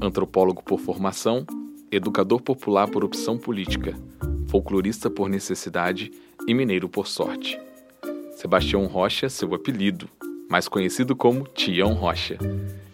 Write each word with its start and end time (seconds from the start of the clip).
antropólogo 0.00 0.62
por 0.62 0.80
formação, 0.80 1.46
educador 1.90 2.40
popular 2.40 2.88
por 2.88 3.04
opção 3.04 3.36
política, 3.36 3.94
folclorista 4.48 5.10
por 5.10 5.28
necessidade 5.28 6.10
e 6.46 6.54
mineiro 6.54 6.88
por 6.88 7.06
sorte. 7.06 7.60
Sebastião 8.36 8.86
Rocha, 8.86 9.28
seu 9.28 9.54
apelido, 9.54 10.08
mais 10.48 10.66
conhecido 10.66 11.14
como 11.14 11.46
Tião 11.46 11.92
Rocha, 11.92 12.38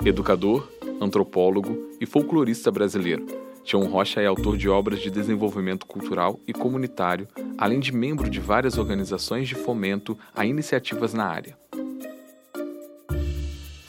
educador, 0.05 0.69
antropólogo 1.01 1.91
e 2.01 2.07
folclorista 2.07 2.71
brasileiro. 2.71 3.27
Tião 3.63 3.85
Rocha 3.85 4.21
é 4.21 4.27
autor 4.27 4.57
de 4.57 4.69
obras 4.69 5.01
de 5.01 5.11
desenvolvimento 5.11 5.87
cultural 5.87 6.39
e 6.47 6.53
comunitário, 6.53 7.27
além 7.59 7.81
de 7.81 7.93
membro 7.93 8.31
de 8.31 8.41
várias 8.41 8.79
organizações 8.79 9.49
de 9.49 9.55
fomento 9.55 10.17
a 10.35 10.47
iniciativas 10.47 11.13
na 11.13 11.25
área 11.25 11.57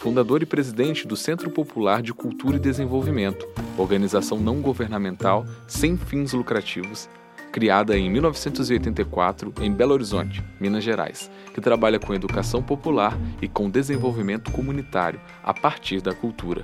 fundador 0.07 0.41
e 0.41 0.45
presidente 0.45 1.05
do 1.05 1.17
Centro 1.17 1.49
Popular 1.49 2.01
de 2.01 2.13
Cultura 2.13 2.55
e 2.55 2.59
Desenvolvimento, 2.61 3.45
organização 3.77 4.39
não 4.39 4.61
governamental 4.61 5.45
sem 5.67 5.97
fins 5.97 6.31
lucrativos, 6.31 7.09
criada 7.51 7.97
em 7.97 8.09
1984 8.09 9.53
em 9.59 9.69
Belo 9.69 9.91
Horizonte, 9.91 10.41
Minas 10.61 10.85
Gerais, 10.85 11.29
que 11.53 11.59
trabalha 11.59 11.99
com 11.99 12.13
educação 12.13 12.63
popular 12.63 13.17
e 13.41 13.49
com 13.49 13.69
desenvolvimento 13.69 14.49
comunitário 14.49 15.19
a 15.43 15.53
partir 15.53 15.99
da 15.99 16.13
cultura. 16.13 16.63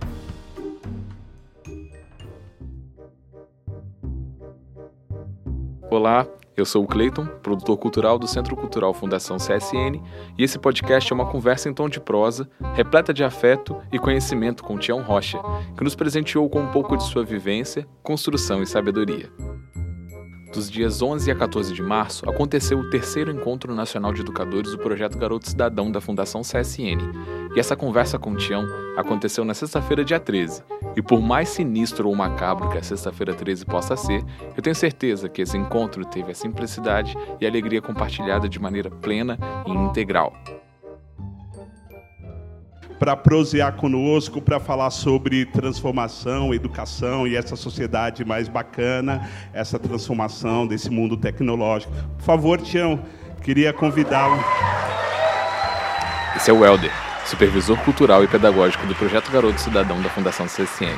Olá, 5.92 6.26
eu 6.56 6.66
sou 6.66 6.84
o 6.84 6.88
Cleiton, 6.88 7.26
produtor 7.42 7.78
cultural 7.78 8.20
do 8.20 8.28
Centro 8.28 8.56
Cultural 8.56 8.94
Fundação 8.94 9.38
CSN, 9.38 10.02
e 10.38 10.44
esse 10.44 10.60
podcast 10.60 11.12
é 11.12 11.16
uma 11.16 11.26
conversa 11.26 11.70
em 11.70 11.74
tom 11.74 11.90
de 11.90 12.00
prosa, 12.00 12.50
repleta 12.74 13.14
de 13.14 13.24
afeto 13.24 13.82
e 13.92 14.00
conhecimento 14.00 14.64
com 14.64 14.78
Tião 14.78 15.02
Rocha, 15.02 15.40
que 15.78 15.84
nos 15.84 15.96
presenteou 15.96 16.50
com 16.50 16.62
um 16.62 16.72
pouco 16.72 16.96
de 16.96 17.04
sua 17.04 17.24
vivência, 17.24 17.88
construção 18.04 18.62
e 18.62 18.68
sabedoria. 18.68 19.32
Dos 20.54 20.70
dias 20.70 21.02
11 21.02 21.32
a 21.32 21.36
14 21.36 21.74
de 21.74 21.82
março, 21.82 22.30
aconteceu 22.30 22.78
o 22.78 22.88
terceiro 22.88 23.32
Encontro 23.32 23.74
Nacional 23.74 24.14
de 24.14 24.22
Educadores 24.22 24.70
do 24.70 24.78
Projeto 24.78 25.18
Garoto 25.18 25.50
Cidadão 25.50 25.92
da 25.92 26.00
Fundação 26.00 26.42
CSN. 26.42 27.02
E 27.56 27.60
essa 27.60 27.76
conversa 27.76 28.20
com 28.20 28.34
o 28.34 28.38
Tião 28.38 28.68
aconteceu 28.96 29.44
na 29.44 29.56
sexta-feira, 29.56 30.06
dia 30.06 30.20
13. 30.20 30.64
E 30.96 31.02
por 31.02 31.20
mais 31.20 31.50
sinistro 31.50 32.08
ou 32.08 32.16
macabro 32.16 32.70
que 32.70 32.78
a 32.78 32.84
sexta-feira 32.84 33.34
13 33.34 33.66
possa 33.66 33.98
ser, 33.98 34.24
eu 34.56 34.62
tenho 34.62 34.76
certeza 34.76 35.28
que 35.28 35.42
esse 35.42 35.58
encontro 35.58 36.06
teve 36.06 36.32
a 36.32 36.36
simplicidade 36.36 37.18
e 37.42 37.48
a 37.48 37.50
alegria 37.50 37.82
compartilhada 37.82 38.48
de 38.48 38.60
maneira 38.60 38.92
plena 38.92 39.40
e 39.66 39.72
integral 39.72 40.34
para 43.04 43.18
prosear 43.18 43.74
conosco, 43.74 44.42
para 44.42 44.62
falar 44.62 44.90
sobre 44.90 45.46
transformação, 45.46 46.54
educação 46.54 47.28
e 47.28 47.36
essa 47.36 47.54
sociedade 47.54 48.24
mais 48.24 48.48
bacana, 48.48 49.30
essa 49.52 49.78
transformação 49.78 50.66
desse 50.66 50.90
mundo 50.90 51.18
tecnológico. 51.18 51.92
Por 52.18 52.24
favor, 52.24 52.62
Tião, 52.62 53.04
queria 53.42 53.74
convidá-lo. 53.74 54.42
Esse 56.34 56.50
é 56.50 56.54
o 56.54 56.64
Helder, 56.64 56.94
supervisor 57.26 57.78
cultural 57.80 58.24
e 58.24 58.28
pedagógico 58.30 58.88
do 58.88 58.96
Projeto 58.96 59.30
Garoto 59.30 59.60
Cidadão 59.60 60.02
da 60.02 60.08
Fundação 60.08 60.46
CSN. 60.46 60.98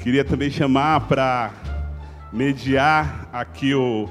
Queria 0.00 0.24
também 0.24 0.50
chamar 0.50 1.02
para 1.02 1.52
mediar 2.32 3.28
aqui 3.32 3.72
o 3.76 4.08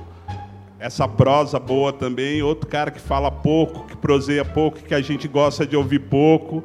essa 0.79 1.07
prosa 1.07 1.59
boa 1.59 1.91
também. 1.93 2.41
Outro 2.41 2.67
cara 2.67 2.91
que 2.91 2.99
fala 2.99 3.31
pouco, 3.31 3.85
que 3.87 3.95
proseia 3.95 4.45
pouco, 4.45 4.79
que 4.79 4.93
a 4.93 5.01
gente 5.01 5.27
gosta 5.27 5.65
de 5.65 5.75
ouvir 5.75 5.99
pouco, 5.99 6.63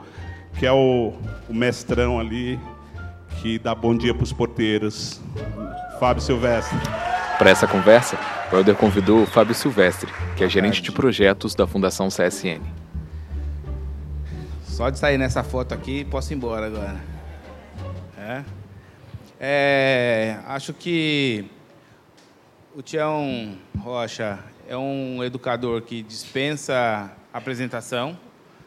que 0.59 0.67
é 0.67 0.73
o, 0.73 1.13
o 1.49 1.55
mestrão 1.55 2.19
ali, 2.19 2.59
que 3.41 3.59
dá 3.59 3.75
bom 3.75 3.97
dia 3.97 4.15
para 4.15 4.25
os 4.25 4.33
porteiros, 4.33 5.21
Fábio 5.99 6.23
Silvestre. 6.23 6.79
Para 7.39 7.51
essa 7.51 7.67
conversa, 7.67 8.19
o 8.53 8.57
Helder 8.57 8.75
convidou 8.75 9.23
o 9.23 9.27
Fábio 9.27 9.55
Silvestre, 9.55 10.13
que 10.37 10.45
é 10.45 10.49
gerente 10.49 10.83
de 10.83 10.93
projetos 10.93 11.55
da 11.55 11.67
Fundação 11.67 12.09
CSN. 12.09 12.61
Só 14.65 14.91
de 14.91 14.99
sair 14.99 15.17
nessa 15.17 15.43
foto 15.43 15.73
aqui, 15.73 16.05
posso 16.05 16.33
ir 16.33 16.37
embora 16.37 16.67
agora. 16.67 17.01
É? 18.19 18.43
É, 19.39 20.39
acho 20.47 20.75
que 20.75 21.47
o 22.75 22.83
Tião 22.83 23.59
Rocha 23.79 24.39
é 24.69 24.77
um 24.77 25.25
educador 25.25 25.83
que 25.83 26.03
dispensa 26.03 27.11
apresentação, 27.33 28.17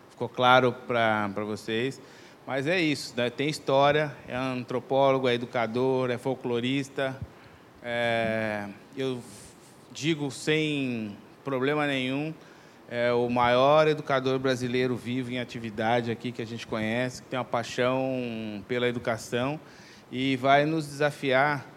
ficou 0.10 0.28
claro 0.28 0.74
para 0.74 1.44
vocês. 1.46 2.02
Mas 2.46 2.68
é 2.68 2.80
isso, 2.82 3.14
né? 3.16 3.30
tem 3.30 3.48
história, 3.48 4.14
é 4.28 4.36
antropólogo, 4.36 5.30
é 5.30 5.34
educador, 5.34 6.12
é 6.12 6.18
folclorista. 6.18 7.18
É, 7.82 8.68
eu 8.98 9.22
digo 9.94 10.30
sem 10.30 11.16
problema 11.46 11.88
nenhum, 11.88 12.34
é 12.90 13.14
o 13.14 13.30
maior 13.30 13.88
educador 13.88 14.38
brasileiro 14.38 14.98
vivo 14.98 15.32
em 15.32 15.40
atividade 15.40 16.12
aqui 16.12 16.34
que 16.34 16.42
a 16.42 16.46
gente 16.46 16.68
conhece, 16.68 17.22
que 17.22 17.30
tem 17.30 17.40
uma 17.40 17.46
paixão 17.46 18.64
pela 18.68 18.88
educação 18.88 19.58
e 20.12 20.36
vai 20.36 20.66
nos 20.66 20.88
desafiar 20.88 21.73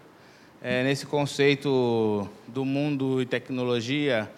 é, 0.61 0.83
nesse 0.83 1.05
conceito 1.05 2.27
do 2.47 2.65
mundo 2.65 3.21
e 3.21 3.25
tecnologia 3.25 4.29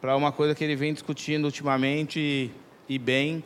para 0.00 0.16
uma 0.16 0.32
coisa 0.32 0.54
que 0.54 0.62
ele 0.64 0.76
vem 0.76 0.92
discutindo 0.92 1.44
ultimamente 1.44 2.50
e 2.88 2.98
bem, 2.98 3.42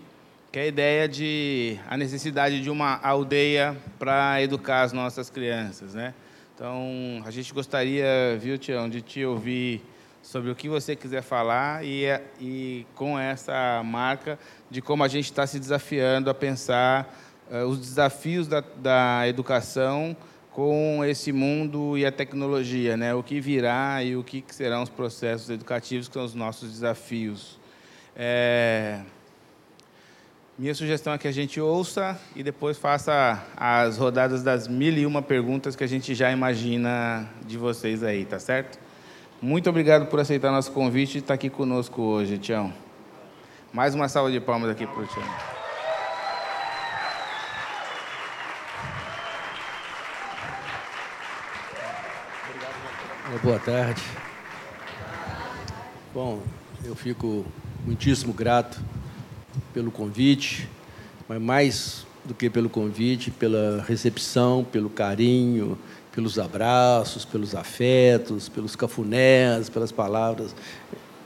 que 0.51 0.59
é 0.59 0.63
a 0.63 0.67
ideia 0.67 1.09
de 1.09 1.79
a 1.89 1.97
necessidade 1.97 2.63
de 2.63 2.71
uma 2.71 3.01
aldeia 3.03 3.77
para 3.99 4.43
educar 4.43 4.83
as 4.83 4.93
nossas 4.93 5.31
crianças, 5.31 5.95
né? 5.95 6.15
Então, 6.55 7.23
a 7.25 7.31
gente 7.31 7.53
gostaria, 7.53 8.37
viu, 8.39 8.59
Tião, 8.59 8.89
de 8.89 9.01
te 9.01 9.25
ouvir 9.25 9.83
sobre 10.23 10.51
o 10.51 10.55
que 10.55 10.69
você 10.69 10.95
quiser 10.95 11.23
falar 11.23 11.85
e, 11.85 12.05
e 12.41 12.87
com 12.95 13.19
essa 13.19 13.83
marca 13.85 14.39
de 14.71 14.81
como 14.81 15.03
a 15.03 15.09
gente 15.09 15.25
está 15.25 15.47
se 15.47 15.59
desafiando 15.59 16.31
a 16.31 16.35
pensar 16.35 17.13
uh, 17.51 17.67
os 17.67 17.81
desafios 17.81 18.47
da, 18.47 18.61
da 18.61 19.27
educação 19.27 20.17
com 20.53 21.03
esse 21.05 21.33
mundo 21.33 21.97
e 21.97 22.05
a 22.05 22.13
tecnologia, 22.13 22.97
né? 22.97 23.15
O 23.15 23.23
que 23.23 23.41
virá 23.41 24.03
e 24.03 24.17
o 24.17 24.23
que 24.23 24.45
serão 24.49 24.83
os 24.83 24.91
processos 24.91 25.49
educativos 25.51 26.09
que 26.09 26.15
são 26.15 26.25
os 26.25 26.35
nossos 26.35 26.71
desafios. 26.71 27.59
É... 28.15 29.01
Minha 30.59 30.75
sugestão 30.75 31.15
é 31.15 31.19
que 31.19 31.27
a 31.27 31.33
gente 31.33 31.59
ouça 31.61 32.21
e 32.37 32.43
depois 32.43 32.77
faça 32.77 33.43
as 33.57 33.97
rodadas 33.97 34.43
das 34.43 34.69
mil 34.69 34.93
e 34.93 35.07
uma 35.07 35.23
perguntas 35.23 35.75
que 35.75 35.83
a 35.83 35.87
gente 35.87 36.15
já 36.15 36.31
imagina 36.31 37.27
de 37.47 37.57
vocês 37.57 38.03
aí, 38.03 38.27
tá 38.27 38.39
certo? 38.39 38.79
Muito 39.41 39.69
obrigado 39.71 40.07
por 40.07 40.21
aceitar 40.21 40.53
nosso 40.53 40.71
convite 40.71 41.17
e 41.17 41.19
estar 41.19 41.35
aqui 41.35 41.49
conosco 41.49 42.03
hoje, 42.03 42.37
Tião. 42.37 42.73
Mais 43.73 43.95
uma 43.95 44.09
salva 44.09 44.31
de 44.31 44.39
palmas 44.39 44.71
aqui 44.71 44.87
para 44.87 45.01
o 45.01 45.07
Tião. 45.07 45.52
Boa 53.41 53.59
tarde. 53.59 54.03
Bom, 56.13 56.43
eu 56.85 56.95
fico 56.95 57.47
muitíssimo 57.83 58.31
grato 58.31 58.79
pelo 59.73 59.91
convite, 59.91 60.69
mas 61.27 61.41
mais 61.41 62.07
do 62.27 62.35
que 62.35 62.51
pelo 62.51 62.69
convite, 62.69 63.31
pela 63.31 63.83
recepção, 63.89 64.63
pelo 64.63 64.91
carinho, 64.91 65.79
pelos 66.13 66.39
abraços, 66.39 67.25
pelos 67.25 67.55
afetos, 67.55 68.51
pelos 68.51 68.77
cafunés, 68.77 69.71
pelas 69.71 69.91
palavras 69.91 70.55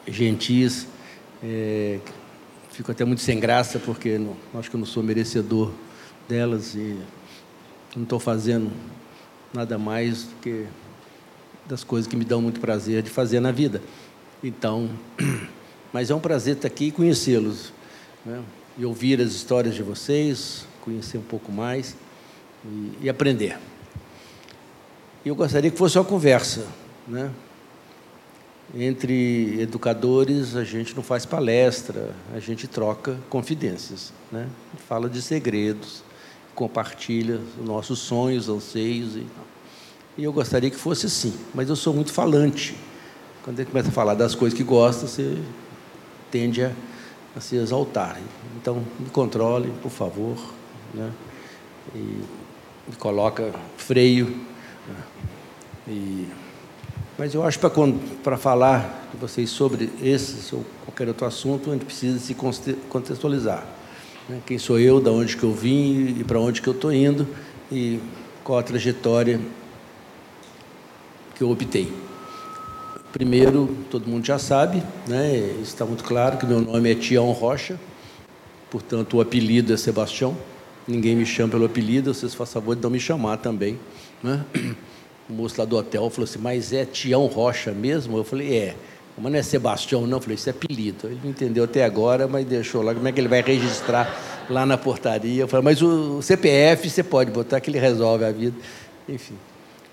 gentis. 0.06 0.86
É, 1.42 1.98
fico 2.70 2.92
até 2.92 3.04
muito 3.04 3.20
sem 3.20 3.40
graça, 3.40 3.80
porque 3.80 4.16
não, 4.16 4.36
acho 4.54 4.70
que 4.70 4.76
eu 4.76 4.80
não 4.80 4.86
sou 4.86 5.02
merecedor 5.02 5.72
delas 6.28 6.76
e 6.76 6.96
não 7.96 8.04
estou 8.04 8.20
fazendo 8.20 8.70
nada 9.52 9.76
mais 9.76 10.22
do 10.22 10.36
que 10.36 10.66
das 11.68 11.82
coisas 11.84 12.08
que 12.08 12.16
me 12.16 12.24
dão 12.24 12.40
muito 12.40 12.60
prazer 12.60 13.02
de 13.02 13.10
fazer 13.10 13.40
na 13.40 13.50
vida. 13.50 13.82
Então, 14.42 14.90
mas 15.92 16.10
é 16.10 16.14
um 16.14 16.20
prazer 16.20 16.56
estar 16.56 16.68
aqui 16.68 16.86
e 16.86 16.92
conhecê-los, 16.92 17.72
né? 18.24 18.42
e 18.78 18.84
ouvir 18.84 19.20
as 19.20 19.32
histórias 19.32 19.74
de 19.74 19.82
vocês, 19.82 20.66
conhecer 20.82 21.18
um 21.18 21.22
pouco 21.22 21.50
mais 21.50 21.96
e, 22.64 22.92
e 23.02 23.08
aprender. 23.08 23.58
Eu 25.24 25.34
gostaria 25.34 25.70
que 25.70 25.78
fosse 25.78 25.98
uma 25.98 26.04
conversa, 26.04 26.66
né? 27.06 27.30
Entre 28.74 29.60
educadores, 29.60 30.56
a 30.56 30.64
gente 30.64 30.94
não 30.94 31.02
faz 31.02 31.24
palestra, 31.24 32.14
a 32.34 32.40
gente 32.40 32.66
troca 32.66 33.18
confidências, 33.30 34.12
né? 34.30 34.48
Fala 34.88 35.08
de 35.08 35.22
segredos, 35.22 36.02
compartilha 36.54 37.40
os 37.58 37.66
nossos 37.66 37.98
sonhos, 38.00 38.48
anseios 38.48 39.16
e. 39.16 39.26
E 40.18 40.24
eu 40.24 40.32
gostaria 40.32 40.70
que 40.70 40.76
fosse 40.76 41.06
assim, 41.06 41.34
mas 41.54 41.68
eu 41.68 41.76
sou 41.76 41.92
muito 41.92 42.12
falante. 42.12 42.74
Quando 43.42 43.60
ele 43.60 43.68
começa 43.68 43.90
a 43.90 43.92
falar 43.92 44.14
das 44.14 44.34
coisas 44.34 44.56
que 44.56 44.64
gosta, 44.64 45.06
você 45.06 45.38
tende 46.30 46.64
a, 46.64 46.72
a 47.36 47.40
se 47.40 47.56
exaltar. 47.56 48.18
Então, 48.60 48.82
me 48.98 49.10
controle, 49.10 49.70
por 49.82 49.90
favor, 49.90 50.36
né? 50.94 51.12
e 51.94 51.98
me 52.88 52.96
coloca 52.98 53.52
freio. 53.76 54.26
Né? 54.88 55.02
E, 55.88 56.28
mas 57.18 57.34
eu 57.34 57.44
acho 57.44 57.58
que 57.58 57.66
para 58.22 58.36
falar 58.36 59.08
com 59.12 59.18
vocês 59.18 59.50
sobre 59.50 59.90
esse 60.02 60.54
ou 60.54 60.64
qualquer 60.84 61.08
outro 61.08 61.26
assunto, 61.26 61.70
a 61.70 61.72
gente 61.74 61.84
precisa 61.84 62.18
se 62.18 62.34
contextualizar. 62.88 63.66
Né? 64.28 64.40
Quem 64.46 64.58
sou 64.58 64.78
eu, 64.78 65.00
da 65.00 65.10
onde 65.10 65.36
que 65.36 65.44
eu 65.44 65.52
vim 65.52 66.16
e 66.18 66.24
para 66.24 66.40
onde 66.40 66.60
que 66.60 66.68
eu 66.68 66.74
estou 66.74 66.92
indo 66.92 67.26
e 67.70 68.00
qual 68.42 68.58
a 68.58 68.62
trajetória 68.62 69.40
que 71.36 71.42
eu 71.42 71.50
optei. 71.50 71.92
Primeiro, 73.12 73.76
todo 73.90 74.08
mundo 74.08 74.26
já 74.26 74.38
sabe, 74.38 74.82
né? 75.06 75.54
está 75.62 75.84
muito 75.84 76.02
claro 76.02 76.36
que 76.38 76.46
meu 76.46 76.60
nome 76.60 76.90
é 76.90 76.94
Tião 76.94 77.30
Rocha, 77.32 77.78
portanto 78.70 79.18
o 79.18 79.20
apelido 79.20 79.72
é 79.72 79.76
Sebastião. 79.76 80.36
Ninguém 80.88 81.16
me 81.16 81.26
chama 81.26 81.52
pelo 81.52 81.66
apelido, 81.66 82.12
vocês 82.12 82.34
fazem 82.34 82.54
favor 82.54 82.76
de 82.76 82.82
não 82.82 82.90
me 82.90 83.00
chamar 83.00 83.38
também. 83.38 83.78
Né? 84.22 84.44
O 85.28 85.32
moço 85.32 85.56
lá 85.58 85.64
do 85.64 85.76
hotel 85.76 86.08
falou 86.08 86.24
assim, 86.24 86.38
mas 86.38 86.72
é 86.72 86.84
Tião 86.84 87.26
Rocha 87.26 87.72
mesmo? 87.72 88.16
Eu 88.16 88.22
falei, 88.22 88.56
é. 88.56 88.76
Mas 89.18 89.32
não 89.32 89.38
é 89.38 89.42
Sebastião, 89.42 90.06
não. 90.06 90.18
Eu 90.18 90.20
falei, 90.20 90.36
isso 90.36 90.48
é 90.48 90.52
apelido. 90.52 91.08
Ele 91.08 91.18
não 91.20 91.30
entendeu 91.30 91.64
até 91.64 91.84
agora, 91.84 92.28
mas 92.28 92.46
deixou 92.46 92.80
lá. 92.80 92.94
Como 92.94 93.08
é 93.08 93.10
que 93.10 93.20
ele 93.20 93.26
vai 93.26 93.42
registrar 93.42 94.46
lá 94.48 94.64
na 94.64 94.78
portaria? 94.78 95.42
Eu 95.42 95.48
falei, 95.48 95.64
mas 95.64 95.82
o 95.82 96.22
CPF 96.22 96.88
você 96.88 97.02
pode 97.02 97.32
botar 97.32 97.60
que 97.60 97.70
ele 97.70 97.80
resolve 97.80 98.24
a 98.24 98.30
vida. 98.30 98.56
Enfim. 99.08 99.34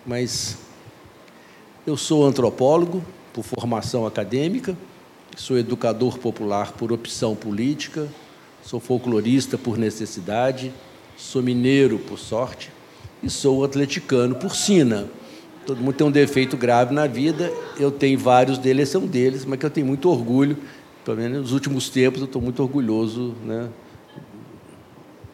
Mas 0.06 0.58
eu 1.86 1.98
sou 1.98 2.26
antropólogo 2.26 3.04
por 3.34 3.44
formação 3.44 4.06
acadêmica, 4.06 4.76
sou 5.36 5.58
educador 5.58 6.18
popular 6.18 6.72
por 6.74 6.94
opção 6.94 7.36
política, 7.36 8.08
sou 8.64 8.80
folclorista 8.80 9.58
por 9.58 9.78
necessidade, 9.78 10.72
sou 11.18 11.42
mineiro 11.42 12.00
por 12.00 12.18
sorte 12.18 12.72
e 13.22 13.30
sou 13.30 13.64
atleticano 13.66 14.36
por 14.36 14.56
sina. 14.56 15.08
Todo 15.66 15.82
mundo 15.82 15.94
tem 15.94 16.08
um 16.08 16.12
defeito 16.12 16.56
grave 16.56 16.94
na 16.94 17.08
vida, 17.08 17.52
eu 17.78 17.92
tenho 17.92 18.18
vários 18.18 18.58
deles, 18.58 18.90
são 18.90 19.06
deles, 19.06 19.44
mas 19.44 19.60
que 19.60 19.66
eu 19.66 19.70
tenho 19.70 19.88
muito 19.88 20.10
orgulho, 20.10 20.58
pelo 21.04 21.18
menos 21.18 21.42
nos 21.42 21.52
últimos 21.52 21.90
tempos 21.90 22.22
eu 22.22 22.26
estou 22.26 22.42
muito 22.42 22.62
orgulhoso 22.62 23.34
né, 23.44 23.68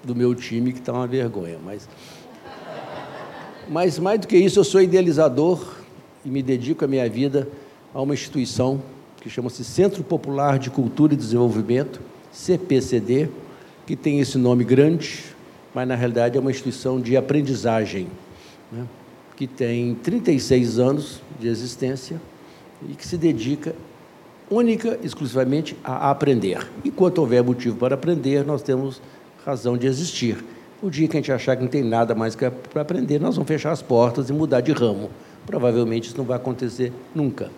do 0.03 0.15
meu 0.15 0.33
time, 0.33 0.71
que 0.73 0.79
está 0.79 0.93
uma 0.93 1.07
vergonha. 1.07 1.57
Mas, 1.63 1.87
mas 3.67 3.99
mais 3.99 4.19
do 4.19 4.27
que 4.27 4.37
isso, 4.37 4.59
eu 4.59 4.63
sou 4.63 4.81
idealizador 4.81 5.78
e 6.25 6.29
me 6.29 6.41
dedico 6.41 6.83
a 6.83 6.87
minha 6.87 7.09
vida 7.09 7.47
a 7.93 8.01
uma 8.01 8.13
instituição 8.13 8.81
que 9.21 9.29
chama-se 9.29 9.63
Centro 9.63 10.03
Popular 10.03 10.57
de 10.57 10.69
Cultura 10.69 11.13
e 11.13 11.17
Desenvolvimento, 11.17 11.99
CPCD, 12.31 13.29
que 13.85 13.95
tem 13.95 14.19
esse 14.19 14.37
nome 14.37 14.63
grande, 14.63 15.23
mas 15.73 15.87
na 15.87 15.95
realidade 15.95 16.37
é 16.37 16.39
uma 16.39 16.51
instituição 16.51 17.01
de 17.01 17.17
aprendizagem, 17.17 18.07
né? 18.71 18.85
que 19.35 19.47
tem 19.47 19.95
36 19.95 20.79
anos 20.79 21.21
de 21.39 21.47
existência 21.47 22.21
e 22.87 22.93
que 22.93 23.05
se 23.05 23.17
dedica 23.17 23.75
única, 24.49 24.99
exclusivamente 25.03 25.75
a 25.83 26.09
aprender. 26.09 26.67
Enquanto 26.83 27.19
houver 27.19 27.43
motivo 27.43 27.75
para 27.77 27.95
aprender, 27.95 28.45
nós 28.45 28.61
temos 28.61 29.01
razão 29.45 29.77
de 29.77 29.87
existir. 29.87 30.43
O 30.81 30.89
dia 30.89 31.07
que 31.07 31.17
a 31.17 31.19
gente 31.19 31.31
achar 31.31 31.55
que 31.55 31.61
não 31.61 31.69
tem 31.69 31.83
nada 31.83 32.15
mais 32.15 32.35
para 32.35 32.81
aprender, 32.81 33.19
nós 33.19 33.35
vamos 33.35 33.47
fechar 33.47 33.71
as 33.71 33.81
portas 33.81 34.29
e 34.29 34.33
mudar 34.33 34.61
de 34.61 34.71
ramo. 34.71 35.09
Provavelmente 35.45 36.07
isso 36.07 36.17
não 36.17 36.25
vai 36.25 36.37
acontecer 36.37 36.93
nunca. 37.13 37.51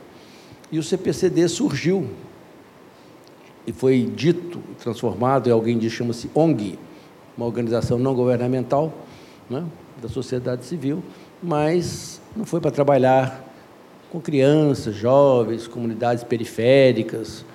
E 0.72 0.80
o 0.80 0.84
CPCD 0.84 1.48
surgiu 1.48 2.08
e 3.66 3.72
foi 3.72 4.10
dito, 4.16 4.60
transformado 4.80 5.48
em 5.48 5.52
alguém 5.52 5.78
que 5.78 5.90
chama-se 5.90 6.30
ONG, 6.34 6.80
uma 7.38 7.46
organização 7.46 8.00
não 8.00 8.16
governamental 8.16 8.92
né, 9.50 9.64
da 10.02 10.10
sociedade 10.10 10.66
civil, 10.66 11.04
mas 11.42 12.22
não 12.36 12.46
foi 12.46 12.60
para 12.60 12.72
trabalhar 12.72 13.48
com 14.12 14.20
crianças, 14.20 14.96
jovens, 14.96 15.68
comunidades 15.68 16.24
periféricas, 16.24 17.46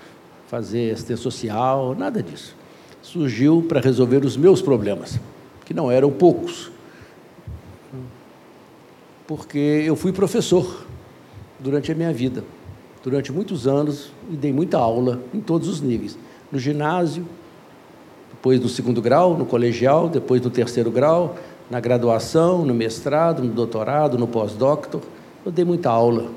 fazer 0.46 0.92
assistência 0.92 1.22
social, 1.22 1.94
nada 1.94 2.22
disso. 2.22 2.54
Surgiu 3.02 3.64
para 3.68 3.80
resolver 3.80 4.24
os 4.24 4.36
meus 4.36 4.62
problemas, 4.62 5.18
que 5.64 5.74
não 5.74 5.90
eram 5.90 6.10
poucos 6.10 6.70
porque 9.26 9.58
eu 9.58 9.96
fui 9.96 10.12
professor 10.12 10.86
durante 11.58 11.90
a 11.90 11.94
minha 11.94 12.12
vida. 12.12 12.44
Durante 13.02 13.32
muitos 13.32 13.66
anos, 13.66 14.10
e 14.30 14.36
dei 14.36 14.52
muita 14.52 14.78
aula 14.78 15.20
em 15.32 15.40
todos 15.40 15.68
os 15.68 15.80
níveis. 15.80 16.18
No 16.50 16.58
ginásio, 16.58 17.26
depois 18.32 18.60
no 18.60 18.68
segundo 18.68 19.00
grau, 19.00 19.36
no 19.36 19.46
colegial, 19.46 20.08
depois 20.08 20.40
no 20.42 20.50
terceiro 20.50 20.90
grau, 20.90 21.36
na 21.70 21.80
graduação, 21.80 22.64
no 22.64 22.74
mestrado, 22.74 23.42
no 23.42 23.52
doutorado, 23.52 24.18
no 24.18 24.26
pós-doctor. 24.26 25.00
Eu 25.44 25.52
dei 25.52 25.64
muita 25.64 25.90
aula. 25.90 26.30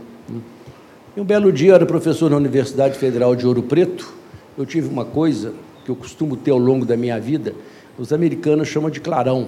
E 1.15 1.19
um 1.19 1.23
belo 1.23 1.51
dia, 1.51 1.69
eu 1.71 1.75
era 1.75 1.85
professor 1.85 2.29
na 2.29 2.37
Universidade 2.37 2.97
Federal 2.97 3.35
de 3.35 3.45
Ouro 3.45 3.63
Preto. 3.63 4.13
Eu 4.57 4.65
tive 4.65 4.87
uma 4.87 5.05
coisa 5.05 5.53
que 5.83 5.89
eu 5.89 5.95
costumo 5.95 6.37
ter 6.37 6.51
ao 6.51 6.57
longo 6.59 6.85
da 6.85 6.95
minha 6.95 7.19
vida, 7.19 7.55
os 7.97 8.13
americanos 8.13 8.67
chamam 8.67 8.89
de 8.89 8.99
clarão. 8.99 9.47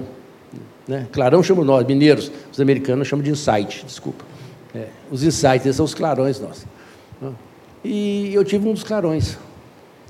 Né? 0.88 1.07
Clarão 1.12 1.42
chama 1.42 1.63
nós, 1.63 1.86
mineiros, 1.86 2.31
os 2.51 2.59
americanos 2.59 3.07
chamam 3.07 3.24
de 3.24 3.31
insight, 3.31 3.86
desculpa. 3.86 4.25
É, 4.74 4.88
os 5.09 5.24
insights, 5.24 5.65
esses 5.65 5.75
são 5.75 5.86
os 5.86 5.94
clarões 5.94 6.39
nossos. 6.39 6.65
Né? 7.21 7.31
E 7.83 8.33
eu 8.33 8.44
tive 8.44 8.68
um 8.68 8.74
dos 8.74 8.83
clarões. 8.83 9.38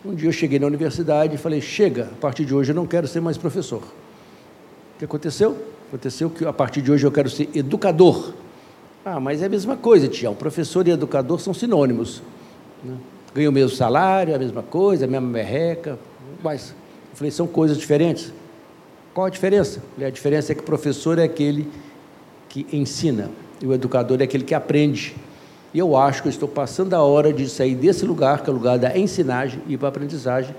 Um 0.04 0.16
dia 0.16 0.30
eu 0.30 0.34
cheguei 0.34 0.60
na 0.60 0.68
universidade 0.68 1.36
e 1.36 1.38
falei: 1.38 1.62
chega, 1.62 2.10
a 2.12 2.20
partir 2.20 2.46
de 2.46 2.54
hoje 2.54 2.72
eu 2.72 2.76
não 2.76 2.88
quero 2.88 3.08
ser 3.08 3.22
mais 3.22 3.38
professor. 3.38 3.82
O 3.82 5.00
que 5.00 5.06
aconteceu? 5.06 5.58
Aconteceu 5.88 6.30
que 6.30 6.46
a 6.46 6.54
partir 6.54 6.82
de 6.82 6.92
hoje 6.92 7.06
eu 7.06 7.12
quero 7.12 7.30
ser 7.30 7.50
educador. 7.54 8.34
Ah, 9.04 9.20
mas 9.20 9.42
é 9.42 9.46
a 9.46 9.50
mesma 9.50 9.76
coisa, 9.76 10.08
Tião. 10.08 10.34
Professor 10.34 10.88
e 10.88 10.92
educador 10.92 11.40
são 11.40 11.54
sinônimos. 11.54 12.22
Né? 12.84 12.96
Ganho 13.34 13.50
o 13.50 13.54
mesmo 13.54 13.76
salário, 13.76 14.36
a 14.36 14.38
mesma 14.38 14.62
coisa, 14.62 15.06
a 15.06 15.08
mesma 15.08 15.28
merreca. 15.28 15.98
Mas, 16.44 16.70
eu 17.12 17.18
falei, 17.18 17.32
são 17.32 17.48
coisas 17.48 17.78
diferentes. 17.78 18.32
Qual 19.14 19.28
a 19.28 19.30
diferença? 19.30 19.82
A 20.00 20.10
diferença 20.10 20.52
é 20.52 20.56
que 20.56 20.62
o 20.62 20.66
professor 20.66 21.20
é 21.20 21.24
aquele 21.24 21.68
que 22.48 22.66
ensina 22.72 23.30
e 23.62 23.68
o 23.68 23.74
educador 23.74 24.22
é 24.22 24.24
aquele 24.24 24.44
que 24.44 24.54
aprende. 24.54 25.16
E 25.74 25.80
eu 25.80 25.96
acho 25.96 26.22
que 26.22 26.28
eu 26.28 26.32
estou 26.32 26.48
passando 26.48 26.94
a 26.94 27.02
hora 27.02 27.32
de 27.32 27.48
sair 27.50 27.76
desse 27.76 28.06
lugar, 28.06 28.42
que 28.42 28.50
é 28.50 28.54
o 28.54 28.56
lugar 28.56 28.78
da 28.78 28.98
ensinagem, 28.98 29.62
e 29.68 29.74
ir 29.74 29.78
para 29.78 29.88
a 29.88 29.90
aprendizagem. 29.90 30.56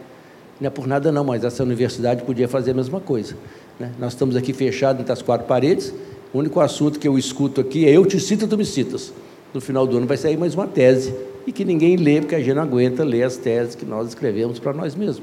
Não 0.60 0.66
é 0.66 0.70
por 0.70 0.86
nada 0.86 1.10
não, 1.10 1.24
mas 1.24 1.44
essa 1.44 1.62
universidade 1.62 2.22
podia 2.24 2.46
fazer 2.46 2.70
a 2.70 2.74
mesma 2.74 3.00
coisa. 3.00 3.36
Né? 3.78 3.90
Nós 3.98 4.12
estamos 4.12 4.36
aqui 4.36 4.52
fechados 4.52 5.00
entre 5.00 5.12
as 5.12 5.20
quatro 5.20 5.46
paredes, 5.46 5.92
o 6.32 6.38
único 6.38 6.60
assunto 6.60 6.98
que 6.98 7.06
eu 7.06 7.18
escuto 7.18 7.60
aqui 7.60 7.86
é 7.86 7.90
eu 7.90 8.06
te 8.06 8.18
cito, 8.20 8.46
tu 8.46 8.56
me 8.56 8.64
citas. 8.64 9.12
No 9.52 9.60
final 9.60 9.86
do 9.86 9.96
ano 9.96 10.06
vai 10.06 10.16
sair 10.16 10.36
mais 10.36 10.54
uma 10.54 10.66
tese, 10.66 11.14
e 11.46 11.52
que 11.52 11.64
ninguém 11.64 11.96
lê, 11.96 12.20
porque 12.20 12.34
a 12.34 12.38
gente 12.38 12.54
não 12.54 12.62
aguenta 12.62 13.02
ler 13.04 13.24
as 13.24 13.36
teses 13.36 13.74
que 13.74 13.84
nós 13.84 14.08
escrevemos 14.08 14.58
para 14.58 14.72
nós 14.72 14.94
mesmos. 14.94 15.22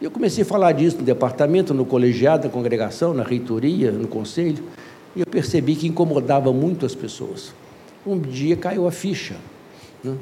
Eu 0.00 0.10
comecei 0.10 0.42
a 0.42 0.46
falar 0.46 0.72
disso 0.72 0.96
no 0.96 1.02
departamento, 1.02 1.74
no 1.74 1.84
colegiado, 1.84 2.46
na 2.46 2.50
congregação, 2.50 3.12
na 3.12 3.22
reitoria, 3.22 3.92
no 3.92 4.08
conselho, 4.08 4.64
e 5.14 5.20
eu 5.20 5.26
percebi 5.26 5.76
que 5.76 5.86
incomodava 5.86 6.50
muito 6.54 6.86
as 6.86 6.94
pessoas. 6.94 7.52
Um 8.06 8.18
dia 8.18 8.56
caiu 8.56 8.88
a 8.88 8.90
ficha, 8.90 9.36
né? 10.02 10.16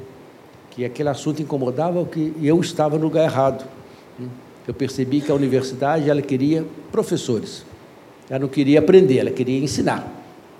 que 0.71 0.83
aquele 0.83 1.07
assunto 1.07 1.41
incomodava, 1.41 2.03
que 2.03 2.33
eu 2.41 2.59
estava 2.59 2.97
no 2.97 3.05
lugar 3.05 3.23
errado. 3.23 3.65
Né? 4.17 4.27
Eu 4.67 4.73
percebi 4.73 5.21
que 5.21 5.31
a 5.31 5.35
universidade 5.35 6.09
ela 6.09 6.21
queria 6.21 6.65
professores, 6.91 7.63
ela 8.29 8.39
não 8.39 8.49
queria 8.49 8.79
aprender, 8.79 9.19
ela 9.19 9.31
queria 9.31 9.57
ensinar. 9.63 10.11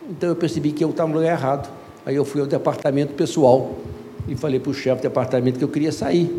Então 0.10 0.30
eu 0.30 0.36
percebi 0.36 0.72
que 0.72 0.82
eu 0.82 0.92
estava 0.92 1.10
no 1.10 1.16
lugar 1.16 1.38
errado. 1.38 1.70
Aí 2.06 2.16
eu 2.16 2.24
fui 2.24 2.40
ao 2.40 2.48
departamento 2.48 3.14
pessoal 3.14 3.76
e 4.30 4.36
falei 4.36 4.62
para 4.62 4.72
o 4.72 4.74
chefe 4.74 5.02
do 5.02 5.04
departamento 5.04 5.60
que 5.60 5.64
eu 5.64 5.70
queria 5.70 5.92
sair. 5.92 6.32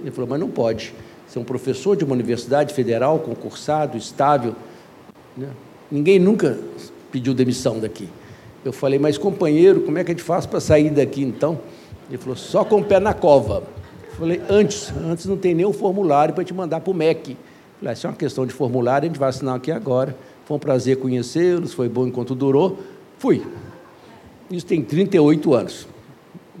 Ele 0.00 0.10
falou, 0.12 0.30
mas 0.30 0.38
não 0.38 0.48
pode 0.48 0.94
ser 1.28 1.38
um 1.38 1.44
professor 1.44 1.96
de 1.96 2.04
uma 2.04 2.14
universidade 2.14 2.72
federal, 2.74 3.18
concursado, 3.18 3.96
estável. 3.96 4.56
Né? 5.36 5.48
Ninguém 5.90 6.18
nunca 6.18 6.58
pediu 7.12 7.34
demissão 7.34 7.78
daqui. 7.78 8.08
Eu 8.64 8.72
falei, 8.72 8.98
mas 8.98 9.16
companheiro, 9.16 9.82
como 9.82 9.98
é 9.98 10.04
que 10.04 10.10
a 10.10 10.14
gente 10.14 10.24
faz 10.24 10.46
para 10.46 10.58
sair 10.58 10.90
daqui 10.90 11.22
então? 11.22 11.60
Ele 12.08 12.18
falou, 12.18 12.36
só 12.36 12.64
com 12.64 12.80
o 12.80 12.84
pé 12.84 12.98
na 12.98 13.14
cova. 13.14 13.62
Eu 14.10 14.16
falei, 14.16 14.42
antes, 14.48 14.92
antes 15.04 15.26
não 15.26 15.36
tem 15.36 15.54
nenhum 15.54 15.72
formulário 15.72 16.34
para 16.34 16.42
te 16.42 16.52
mandar 16.52 16.80
para 16.80 16.90
o 16.90 16.94
MEC. 16.94 17.32
Eu 17.32 17.36
falei, 17.78 17.94
isso 17.94 18.06
é 18.06 18.10
uma 18.10 18.16
questão 18.16 18.46
de 18.46 18.52
formulário, 18.52 19.06
a 19.06 19.08
gente 19.08 19.18
vai 19.18 19.28
assinar 19.28 19.54
aqui 19.54 19.70
agora. 19.70 20.16
Foi 20.46 20.56
um 20.56 20.60
prazer 20.60 20.96
conhecê-los, 20.96 21.74
foi 21.74 21.88
bom 21.88 22.06
enquanto 22.06 22.34
durou. 22.34 22.78
Fui. 23.18 23.46
Isso 24.50 24.64
tem 24.64 24.82
38 24.82 25.54
anos. 25.54 25.86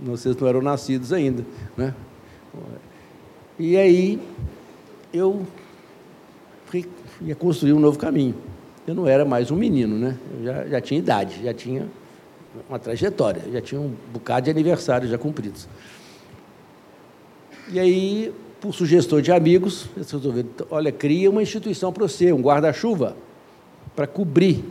Vocês 0.00 0.36
não 0.36 0.46
eram 0.46 0.60
nascidos 0.60 1.12
ainda. 1.12 1.44
Né? 1.76 1.94
E 3.58 3.76
aí 3.76 4.20
eu 5.12 5.44
ia 7.20 7.34
construir 7.34 7.72
um 7.72 7.80
novo 7.80 7.98
caminho. 7.98 8.34
Eu 8.86 8.94
não 8.94 9.06
era 9.06 9.24
mais 9.24 9.50
um 9.50 9.56
menino, 9.56 9.96
né? 9.96 10.16
Eu 10.38 10.44
já, 10.44 10.66
já 10.66 10.80
tinha 10.80 10.98
idade, 10.98 11.42
já 11.42 11.52
tinha 11.52 11.86
uma 12.68 12.78
trajetória, 12.78 13.42
já 13.52 13.60
tinha 13.60 13.80
um 13.80 13.94
bocado 14.12 14.44
de 14.44 14.50
aniversários 14.50 15.10
já 15.10 15.18
cumpridos. 15.18 15.68
E 17.70 17.78
aí 17.78 18.32
por 18.60 18.74
sugestão 18.74 19.20
de 19.20 19.30
amigos, 19.30 19.86
eles 19.96 20.10
resolveram, 20.10 20.48
olha, 20.70 20.90
cria 20.90 21.30
uma 21.30 21.42
instituição 21.42 21.92
para 21.92 22.06
você, 22.06 22.32
um 22.32 22.40
guarda-chuva, 22.40 23.16
para 23.94 24.06
cobrir 24.06 24.64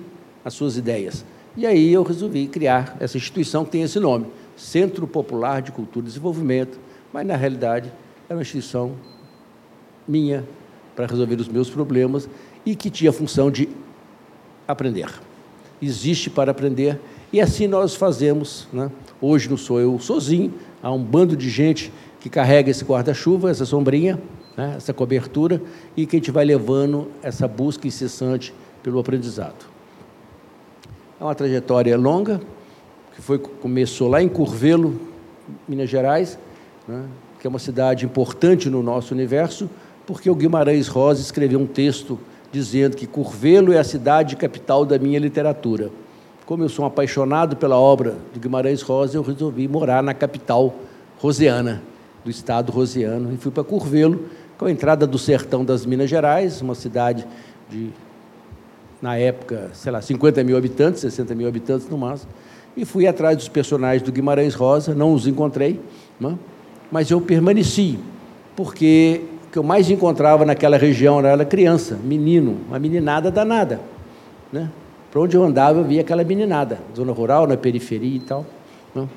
as 0.44 0.53
suas 0.53 0.77
ideias. 0.77 1.25
E 1.56 1.65
aí 1.65 1.91
eu 1.91 2.03
resolvi 2.03 2.48
criar 2.48 2.98
essa 3.00 3.17
instituição 3.17 3.65
que 3.65 3.72
tem 3.72 3.84
esse 3.84 4.00
nome, 4.00 4.27
Centro 4.56 5.08
Popular 5.08 5.62
de 5.62 5.72
Cultura 5.72 6.06
e 6.06 6.08
Desenvolvimento, 6.08 6.79
mas 7.13 7.25
na 7.25 7.36
realidade 7.36 7.91
era 8.27 8.38
uma 8.38 8.41
instituição 8.41 8.94
minha 10.07 10.43
para 10.95 11.05
resolver 11.05 11.35
os 11.35 11.47
meus 11.47 11.69
problemas 11.69 12.27
e 12.65 12.75
que 12.75 12.89
tinha 12.89 13.11
a 13.11 13.13
função 13.13 13.51
de 13.51 13.69
aprender. 14.67 15.09
Existe 15.81 16.29
para 16.29 16.51
aprender 16.51 16.99
e 17.31 17.39
assim 17.39 17.67
nós 17.67 17.95
fazemos. 17.95 18.67
Né? 18.73 18.91
Hoje 19.21 19.49
não 19.49 19.57
sou 19.57 19.79
eu 19.79 19.99
sozinho, 19.99 20.53
há 20.81 20.91
um 20.91 21.03
bando 21.03 21.35
de 21.35 21.49
gente 21.49 21.91
que 22.19 22.29
carrega 22.29 22.71
esse 22.71 22.83
guarda-chuva, 22.83 23.51
essa 23.51 23.65
sombrinha, 23.65 24.19
né? 24.55 24.73
essa 24.75 24.93
cobertura 24.93 25.61
e 25.95 26.05
que 26.05 26.15
a 26.15 26.19
gente 26.19 26.31
vai 26.31 26.45
levando 26.45 27.09
essa 27.21 27.47
busca 27.47 27.87
incessante 27.87 28.53
pelo 28.81 28.99
aprendizado. 28.99 29.65
É 31.19 31.23
uma 31.23 31.35
trajetória 31.35 31.97
longa, 31.97 32.41
que 33.15 33.21
foi, 33.21 33.37
começou 33.37 34.07
lá 34.07 34.21
em 34.21 34.29
Curvelo, 34.29 34.99
Minas 35.67 35.89
Gerais, 35.89 36.37
né? 36.87 37.05
que 37.39 37.45
é 37.45 37.49
uma 37.49 37.59
cidade 37.59 38.05
importante 38.05 38.69
no 38.69 38.81
nosso 38.81 39.13
universo, 39.13 39.69
porque 40.07 40.29
o 40.29 40.35
Guimarães 40.35 40.87
Rosa 40.87 41.21
escreveu 41.21 41.59
um 41.59 41.67
texto 41.67 42.17
dizendo 42.51 42.95
que 42.95 43.05
Curvelo 43.05 43.73
é 43.73 43.77
a 43.77 43.83
cidade 43.83 44.35
capital 44.35 44.85
da 44.85 44.97
minha 44.97 45.19
literatura. 45.19 45.91
Como 46.45 46.63
eu 46.63 46.69
sou 46.69 46.85
um 46.85 46.87
apaixonado 46.87 47.57
pela 47.57 47.77
obra 47.77 48.15
de 48.33 48.39
Guimarães 48.39 48.81
Rosa, 48.81 49.17
eu 49.17 49.21
resolvi 49.21 49.67
morar 49.67 50.01
na 50.01 50.13
capital 50.13 50.73
rosiana, 51.19 51.83
do 52.23 52.31
estado 52.31 52.71
rosiano, 52.71 53.33
e 53.33 53.37
fui 53.37 53.51
para 53.51 53.63
Curvelo, 53.63 54.25
com 54.57 54.65
a 54.65 54.71
entrada 54.71 55.05
do 55.05 55.19
sertão 55.19 55.63
das 55.63 55.85
Minas 55.85 56.09
Gerais, 56.09 56.61
uma 56.61 56.73
cidade 56.73 57.27
de, 57.69 57.89
na 59.01 59.17
época, 59.17 59.71
sei 59.73 59.91
lá, 59.91 60.01
50 60.01 60.41
mil 60.43 60.57
habitantes, 60.57 61.01
60 61.01 61.35
mil 61.35 61.47
habitantes 61.47 61.87
no 61.89 61.97
máximo, 61.97 62.31
e 62.77 62.85
fui 62.85 63.05
atrás 63.07 63.35
dos 63.35 63.49
personagens 63.49 64.01
do 64.01 64.11
Guimarães 64.11 64.55
Rosa, 64.55 64.95
não 64.95 65.13
os 65.13 65.27
encontrei? 65.27 65.79
Né? 66.19 66.37
mas 66.91 67.11
eu 67.11 67.19
permaneci, 67.19 67.99
porque 68.55 69.21
que 69.51 69.57
eu 69.57 69.63
mais 69.63 69.89
encontrava 69.89 70.45
naquela 70.45 70.77
região 70.77 71.19
era 71.19 71.45
criança, 71.45 71.97
menino, 72.03 72.57
uma 72.67 72.79
meninada 72.79 73.31
danada. 73.31 73.79
Né? 74.51 74.69
Para 75.11 75.21
onde 75.21 75.35
eu 75.35 75.43
andava, 75.43 75.79
eu 75.79 75.83
via 75.83 76.01
aquela 76.01 76.23
meninada, 76.23 76.79
zona 76.95 77.11
rural, 77.11 77.47
na 77.47 77.57
periferia 77.57 78.17
e 78.17 78.19
tal. 78.19 78.45
Né? 78.93 79.07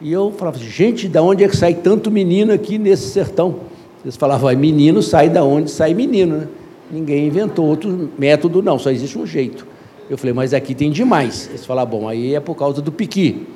E 0.00 0.12
eu 0.12 0.32
falava 0.32 0.56
assim, 0.56 0.68
gente, 0.68 1.08
da 1.08 1.22
onde 1.22 1.42
é 1.42 1.48
que 1.48 1.56
sai 1.56 1.74
tanto 1.74 2.10
menino 2.10 2.52
aqui 2.52 2.78
nesse 2.78 3.08
sertão? 3.08 3.56
Eles 4.04 4.16
falavam, 4.16 4.54
menino 4.56 5.02
sai 5.02 5.28
da 5.28 5.42
onde 5.42 5.70
sai 5.70 5.92
menino, 5.92 6.38
né? 6.38 6.48
Ninguém 6.90 7.26
inventou 7.26 7.66
outro 7.66 8.10
método, 8.18 8.62
não, 8.62 8.78
só 8.78 8.90
existe 8.90 9.18
um 9.18 9.26
jeito. 9.26 9.66
Eu 10.08 10.16
falei, 10.16 10.32
mas 10.32 10.54
aqui 10.54 10.74
tem 10.74 10.90
demais. 10.90 11.48
Eles 11.50 11.66
falaram, 11.66 11.90
bom, 11.90 12.08
aí 12.08 12.34
é 12.34 12.40
por 12.40 12.54
causa 12.54 12.80
do 12.80 12.90
piqui. 12.90 13.46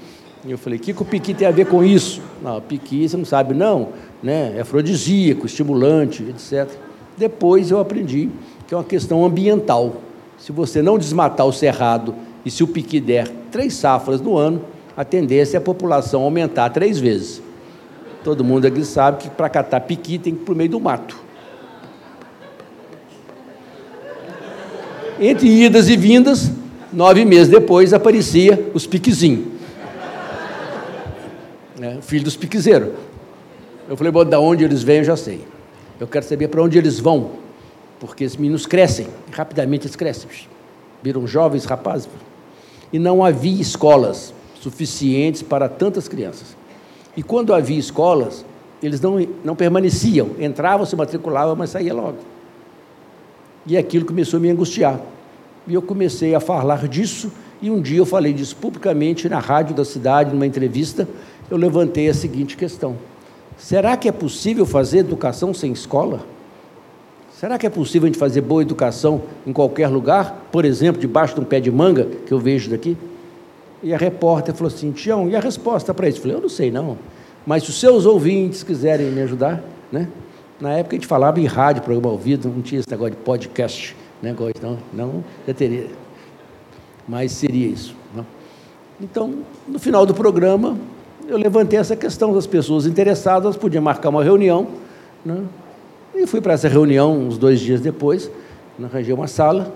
Eu 0.45 0.59
falei, 0.59 0.77
o 0.77 0.83
que, 0.83 0.93
que 0.93 1.03
o 1.03 1.05
piqui 1.05 1.33
tem 1.33 1.47
a 1.47 1.53
ver 1.53 1.67
com 1.67 1.85
isso? 1.85 2.21
Não, 2.43 2.61
piqui, 2.61 3.09
você 3.09 3.17
não 3.17 3.25
sabe, 3.25 3.55
não, 3.55 3.91
né? 4.21 4.55
é 4.57 4.61
afrodisíaco, 4.63 5.47
estimulante, 5.47 6.25
etc. 6.25 6.69
Depois 7.17 7.71
eu 7.71 7.79
aprendi 7.79 8.29
que 8.67 8.75
é 8.75 8.77
uma 8.77 8.83
questão 8.83 9.25
ambiental. 9.25 9.99
Se 10.37 10.51
você 10.51 10.83
não 10.83 10.99
desmatar 10.99 11.47
o 11.47 11.53
cerrado 11.53 12.13
e 12.45 12.51
se 12.51 12.65
o 12.65 12.67
piqui 12.67 12.99
der 12.99 13.29
três 13.53 13.75
safras 13.75 14.21
no 14.21 14.37
ano, 14.37 14.63
a 14.97 15.05
tendência 15.05 15.57
é 15.57 15.59
a 15.59 15.61
população 15.61 16.23
aumentar 16.23 16.71
três 16.71 16.99
vezes. 16.99 17.41
Todo 18.25 18.43
mundo 18.43 18.67
aqui 18.67 18.85
sabe 18.85 19.23
que 19.23 19.31
para 19.31 19.49
catar 19.49 19.81
piqui 19.83 20.19
tem 20.19 20.35
que 20.35 20.41
ir 20.41 20.45
para 20.45 20.55
o 20.55 20.57
meio 20.57 20.71
do 20.71 20.81
mato. 20.81 21.17
Entre 25.21 25.47
idas 25.49 25.89
e 25.89 25.97
vindas, 25.97 26.51
nove 26.93 27.25
meses 27.25 27.47
depois 27.47 27.95
aparecia 27.95 28.71
os 28.75 28.89
piquezinhos. 28.89 29.52
É, 31.83 32.01
filho 32.01 32.25
dos 32.25 32.37
piquezeiros. 32.37 32.91
Eu 33.89 33.97
falei, 33.97 34.11
bom, 34.11 34.25
da 34.25 34.41
onde 34.41 34.65
eles 34.65 34.83
vêm 34.83 34.99
eu 34.99 35.05
já 35.05 35.17
sei. 35.17 35.45
Eu 36.01 36.07
quero 36.07 36.25
saber 36.25 36.49
para 36.49 36.63
onde 36.63 36.79
eles 36.79 36.99
vão 36.99 37.43
porque 38.03 38.25
os 38.25 38.37
meninos 38.37 38.67
crescem, 38.67 39.07
rapidamente 39.31 39.87
eles 39.87 39.95
crescem, 39.95 40.29
viram 41.01 41.25
jovens 41.25 41.65
rapazes. 41.65 42.09
E 42.93 42.99
não 42.99 43.25
havia 43.25 43.63
escolas 43.63 44.35
suficientes 44.61 45.41
para 45.41 45.69
tantas 45.69 46.09
crianças. 46.09 46.57
E 47.17 47.23
quando 47.23 47.55
havia 47.55 47.79
escolas, 47.79 48.45
eles 48.83 49.01
não, 49.01 49.25
não 49.45 49.55
permaneciam, 49.55 50.31
entravam, 50.41 50.85
se 50.85 50.97
matriculavam, 50.97 51.55
mas 51.55 51.71
saía 51.71 51.95
logo. 51.95 52.19
E 53.65 53.77
aquilo 53.77 54.05
começou 54.05 54.39
a 54.39 54.41
me 54.41 54.51
angustiar. 54.51 55.01
E 55.69 55.75
eu 55.75 55.81
comecei 55.81 56.35
a 56.35 56.41
falar 56.41 56.89
disso, 56.89 57.31
e 57.63 57.71
um 57.71 57.81
dia 57.81 57.99
eu 57.99 58.07
falei 58.07 58.33
disso 58.33 58.57
publicamente 58.57 59.29
na 59.29 59.39
rádio 59.39 59.77
da 59.77 59.85
cidade, 59.85 60.33
numa 60.33 60.45
entrevista, 60.45 61.07
eu 61.53 61.59
levantei 61.59 62.09
a 62.09 62.15
seguinte 62.15 62.57
questão: 62.57 62.97
será 63.59 63.95
que 63.95 64.09
é 64.09 64.13
possível 64.13 64.65
fazer 64.65 64.99
educação 64.99 65.53
sem 65.53 65.71
escola? 65.71 66.21
Será 67.39 67.59
que 67.59 67.67
é 67.67 67.71
possível 67.71 68.07
a 68.07 68.09
gente 68.09 68.19
fazer 68.19 68.41
boa 68.41 68.63
educação 68.63 69.23
em 69.47 69.53
qualquer 69.53 69.89
lugar? 69.89 70.47
Por 70.51 70.65
exemplo, 70.65 70.99
debaixo 70.99 71.35
de 71.35 71.41
um 71.41 71.45
pé 71.45 71.61
de 71.61 71.71
manga, 71.71 72.07
que 72.27 72.33
eu 72.33 72.39
vejo 72.39 72.71
daqui? 72.71 72.97
E 73.83 73.93
a 73.93 73.99
repórter 73.99 74.55
falou 74.55 74.73
assim: 74.73 74.93
Tião, 74.93 75.29
e 75.29 75.37
a 75.37 75.41
resposta 75.41 75.93
para 75.93 76.09
isso? 76.09 76.19
Eu 76.19 76.23
falei: 76.23 76.37
Eu 76.39 76.41
não 76.41 76.49
sei, 76.49 76.71
não. 76.71 76.97
Mas 77.45 77.65
se 77.65 77.71
os 77.71 77.79
seus 77.79 78.07
ouvintes 78.07 78.63
quiserem 78.63 79.11
me 79.11 79.21
ajudar, 79.21 79.63
né? 79.91 80.09
Na 80.59 80.73
época 80.75 80.97
a 80.97 80.99
gente 80.99 81.09
falava 81.09 81.39
em 81.39 81.45
rádio, 81.45 81.83
programa 81.83 82.09
ouvido, 82.09 82.49
não 82.49 82.63
tinha 82.63 82.81
esse 82.81 82.91
negócio 82.91 83.15
de 83.15 83.21
podcast, 83.21 83.97
negócio, 84.23 84.55
não, 84.63 84.79
não 84.95 85.25
já 85.47 85.53
teria. 85.53 85.89
Mas 87.07 87.33
seria 87.33 87.67
isso. 87.67 87.95
Não? 88.15 88.23
Né? 88.23 88.29
Então, 89.01 89.35
no 89.67 89.81
final 89.81 90.07
do 90.07 90.15
programa, 90.15 90.79
eu 91.29 91.37
levantei 91.37 91.79
essa 91.79 91.97
questão 91.97 92.33
das 92.33 92.47
pessoas 92.47 92.87
interessadas, 92.87 93.57
podiam 93.57 93.83
marcar 93.83 94.09
uma 94.09 94.23
reunião, 94.23 94.67
né? 95.25 95.43
E 96.15 96.27
fui 96.27 96.41
para 96.41 96.53
essa 96.53 96.69
reunião 96.69 97.19
uns 97.19 97.39
dois 97.39 97.61
dias 97.61 97.81
depois, 97.81 98.31
arranjei 98.83 99.15
uma 99.15 99.27
sala, 99.27 99.73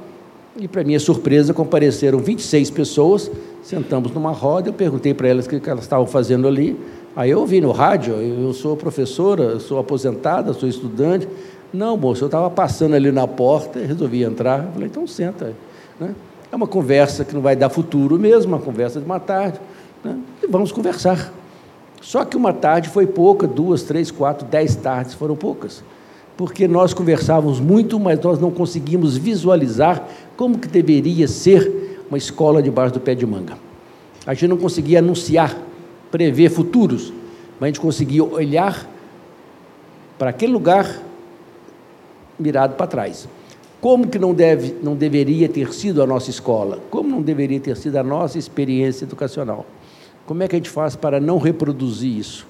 e 0.58 0.66
para 0.66 0.84
minha 0.84 1.00
surpresa 1.00 1.52
compareceram 1.54 2.18
26 2.18 2.70
pessoas, 2.70 3.30
sentamos 3.62 4.12
numa 4.12 4.32
roda, 4.32 4.68
eu 4.68 4.72
perguntei 4.72 5.14
para 5.14 5.28
elas 5.28 5.46
o 5.46 5.48
que 5.48 5.68
elas 5.68 5.84
estavam 5.84 6.06
fazendo 6.06 6.46
ali, 6.46 6.78
aí 7.14 7.30
eu 7.30 7.40
ouvi 7.40 7.60
no 7.60 7.72
rádio, 7.72 8.14
eu 8.14 8.52
sou 8.52 8.76
professora, 8.76 9.58
sou 9.60 9.78
aposentada, 9.78 10.52
sou 10.52 10.68
estudante, 10.68 11.28
não, 11.72 11.96
moço, 11.96 12.24
eu 12.24 12.26
estava 12.26 12.48
passando 12.50 12.94
ali 12.94 13.10
na 13.10 13.26
porta, 13.26 13.78
resolvi 13.78 14.22
entrar, 14.22 14.64
eu 14.64 14.72
falei, 14.72 14.88
então 14.88 15.06
senta, 15.06 15.54
né? 16.00 16.14
é 16.50 16.56
uma 16.56 16.66
conversa 16.66 17.24
que 17.24 17.34
não 17.34 17.42
vai 17.42 17.56
dar 17.56 17.68
futuro 17.68 18.18
mesmo, 18.18 18.54
uma 18.54 18.62
conversa 18.62 18.98
de 19.00 19.06
uma 19.06 19.20
tarde, 19.20 19.58
né? 20.04 20.18
e 20.42 20.46
vamos 20.46 20.72
conversar. 20.72 21.32
Só 22.00 22.24
que 22.24 22.36
uma 22.36 22.52
tarde 22.52 22.88
foi 22.88 23.06
pouca, 23.06 23.46
duas, 23.46 23.82
três, 23.82 24.10
quatro, 24.10 24.46
dez 24.46 24.76
tardes 24.76 25.14
foram 25.14 25.34
poucas 25.34 25.82
porque 26.36 26.68
nós 26.68 26.92
conversávamos 26.92 27.58
muito, 27.58 27.98
mas 27.98 28.20
nós 28.20 28.38
não 28.38 28.50
conseguimos 28.50 29.16
visualizar 29.16 30.06
como 30.36 30.58
que 30.58 30.68
deveria 30.68 31.26
ser 31.26 32.04
uma 32.08 32.18
escola 32.18 32.62
debaixo 32.62 32.94
do 32.94 33.00
pé 33.00 33.14
de 33.14 33.24
manga. 33.24 33.58
A 34.26 34.34
gente 34.34 34.48
não 34.48 34.58
conseguia 34.58 34.98
anunciar, 34.98 35.56
prever 36.10 36.50
futuros, 36.50 37.12
mas 37.58 37.62
a 37.62 37.66
gente 37.68 37.80
conseguia 37.80 38.22
olhar 38.22 38.86
para 40.18 40.30
aquele 40.30 40.52
lugar 40.52 41.02
mirado 42.38 42.74
para 42.76 42.86
trás. 42.86 43.26
Como 43.80 44.06
que 44.08 44.18
não, 44.18 44.34
deve, 44.34 44.74
não 44.82 44.94
deveria 44.94 45.48
ter 45.48 45.72
sido 45.72 46.02
a 46.02 46.06
nossa 46.06 46.28
escola? 46.28 46.80
Como 46.90 47.08
não 47.08 47.22
deveria 47.22 47.60
ter 47.60 47.76
sido 47.76 47.96
a 47.96 48.02
nossa 48.02 48.38
experiência 48.38 49.04
educacional? 49.04 49.64
Como 50.26 50.42
é 50.42 50.48
que 50.48 50.56
a 50.56 50.58
gente 50.58 50.68
faz 50.68 50.96
para 50.96 51.20
não 51.20 51.38
reproduzir 51.38 52.18
isso? 52.18 52.46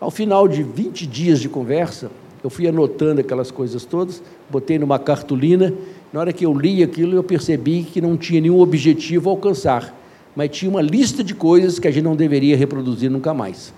Ao 0.00 0.10
final 0.10 0.48
de 0.48 0.62
20 0.62 1.06
dias 1.06 1.40
de 1.40 1.48
conversa, 1.48 2.10
eu 2.42 2.48
fui 2.48 2.66
anotando 2.66 3.20
aquelas 3.20 3.50
coisas 3.50 3.84
todas, 3.84 4.22
botei 4.50 4.78
numa 4.78 4.98
cartolina. 4.98 5.72
Na 6.10 6.20
hora 6.20 6.32
que 6.32 6.44
eu 6.44 6.54
li 6.54 6.82
aquilo, 6.82 7.14
eu 7.14 7.22
percebi 7.22 7.84
que 7.84 8.00
não 8.00 8.16
tinha 8.16 8.40
nenhum 8.40 8.60
objetivo 8.60 9.28
a 9.28 9.32
alcançar, 9.32 9.94
mas 10.34 10.50
tinha 10.50 10.70
uma 10.70 10.80
lista 10.80 11.22
de 11.22 11.34
coisas 11.34 11.78
que 11.78 11.86
a 11.86 11.90
gente 11.90 12.02
não 12.02 12.16
deveria 12.16 12.56
reproduzir 12.56 13.10
nunca 13.10 13.34
mais. 13.34 13.74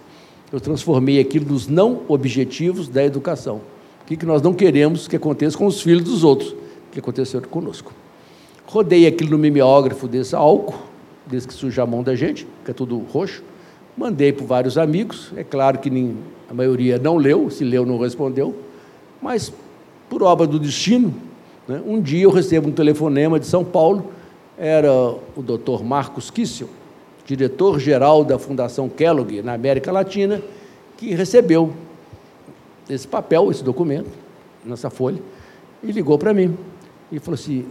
Eu 0.52 0.60
transformei 0.60 1.18
aquilo 1.18 1.50
nos 1.50 1.66
não 1.66 2.02
objetivos 2.06 2.88
da 2.88 3.04
educação. 3.04 3.60
O 4.02 4.16
que 4.16 4.24
nós 4.24 4.40
não 4.40 4.54
queremos 4.54 5.08
que 5.08 5.16
aconteça 5.16 5.58
com 5.58 5.66
os 5.66 5.82
filhos 5.82 6.04
dos 6.04 6.22
outros, 6.22 6.54
que 6.92 7.00
aconteceu 7.00 7.42
conosco. 7.42 7.92
Rodei 8.64 9.06
aquilo 9.06 9.30
no 9.30 9.38
mimeógrafo 9.38 10.06
desse 10.06 10.36
álcool, 10.36 10.93
desde 11.26 11.48
que 11.48 11.54
suja 11.54 11.82
a 11.82 11.86
mão 11.86 12.02
da 12.02 12.14
gente, 12.14 12.46
que 12.64 12.70
é 12.70 12.74
tudo 12.74 12.98
roxo. 12.98 13.42
Mandei 13.96 14.32
para 14.32 14.44
vários 14.44 14.76
amigos. 14.76 15.32
É 15.36 15.44
claro 15.44 15.78
que 15.78 15.88
nem, 15.88 16.16
a 16.50 16.54
maioria 16.54 16.98
não 16.98 17.16
leu, 17.16 17.48
se 17.50 17.64
leu, 17.64 17.86
não 17.86 17.98
respondeu. 17.98 18.54
Mas, 19.22 19.52
por 20.08 20.22
obra 20.22 20.46
do 20.46 20.58
destino, 20.58 21.14
né, 21.66 21.80
um 21.86 22.00
dia 22.00 22.24
eu 22.24 22.30
recebo 22.30 22.68
um 22.68 22.72
telefonema 22.72 23.38
de 23.38 23.46
São 23.46 23.64
Paulo. 23.64 24.10
Era 24.58 24.92
o 24.92 25.42
doutor 25.42 25.82
Marcos 25.84 26.30
Kissel, 26.30 26.68
diretor-geral 27.26 28.24
da 28.24 28.38
Fundação 28.38 28.88
Kellogg 28.88 29.42
na 29.42 29.54
América 29.54 29.90
Latina, 29.90 30.42
que 30.96 31.14
recebeu 31.14 31.72
esse 32.88 33.08
papel, 33.08 33.50
esse 33.50 33.64
documento, 33.64 34.10
nessa 34.64 34.90
folha, 34.90 35.20
e 35.82 35.90
ligou 35.90 36.18
para 36.18 36.34
mim. 36.34 36.56
E 37.10 37.18
falou 37.18 37.34
assim: 37.34 37.64